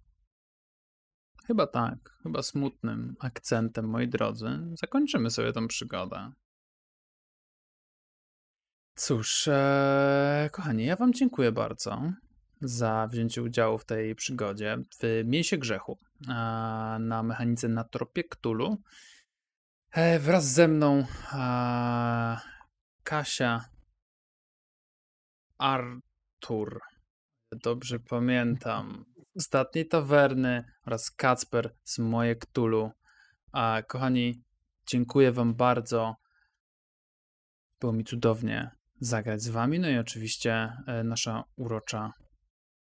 [1.48, 2.20] Chyba tak.
[2.24, 4.60] Chyba smutnym akcentem, moi drodzy.
[4.74, 6.32] Zakończymy sobie tą przygodę.
[8.96, 12.02] Cóż, e, kochani, ja Wam dziękuję bardzo
[12.62, 15.98] za wzięcie udziału w tej przygodzie w Mięsie Grzechu
[17.00, 18.78] na mechanice na tropie Cthulhu.
[19.92, 22.38] E, wraz ze mną e,
[23.04, 23.66] Kasia,
[25.58, 26.80] Artur,
[27.52, 29.06] dobrze pamiętam,
[29.38, 32.92] Ostatniej Tawerny oraz Kacper z Moje Cthulhu.
[33.52, 34.44] A, kochani,
[34.88, 36.16] dziękuję Wam bardzo.
[37.80, 39.80] Było mi cudownie zagrać z Wami.
[39.80, 42.14] No i oczywiście e, nasza urocza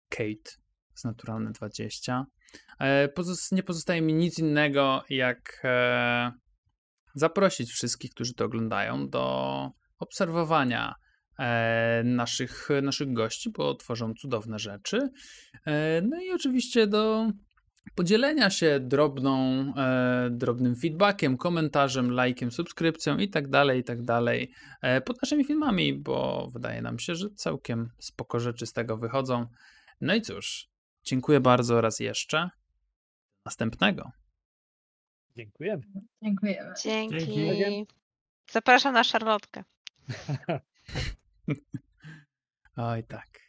[0.10, 0.52] Kate
[0.96, 2.26] z Naturalne 20.
[2.80, 3.10] E,
[3.52, 6.32] nie pozostaje mi nic innego, jak e,
[7.16, 10.96] zaprosić wszystkich, którzy to oglądają, do obserwowania
[12.04, 15.10] naszych, naszych gości, bo tworzą cudowne rzeczy.
[15.66, 17.30] E, no i oczywiście do
[17.96, 19.38] podzielenia się drobną,
[19.78, 24.52] e, drobnym feedbackiem, komentarzem, lajkiem, subskrypcją i tak dalej, i tak dalej
[24.82, 29.48] e, pod naszymi filmami, bo wydaje nam się, że całkiem spoko rzeczy z tego wychodzą.
[30.02, 30.70] No i cóż,
[31.04, 32.50] dziękuję bardzo raz jeszcze.
[33.46, 34.12] Następnego.
[35.38, 35.84] Dziękujemy.
[36.24, 36.74] Dziękujemy.
[36.84, 37.18] Dzięki.
[37.18, 37.94] Dzięki.
[38.52, 39.64] Zapraszam na szarlotkę.
[42.76, 43.45] Aj tak.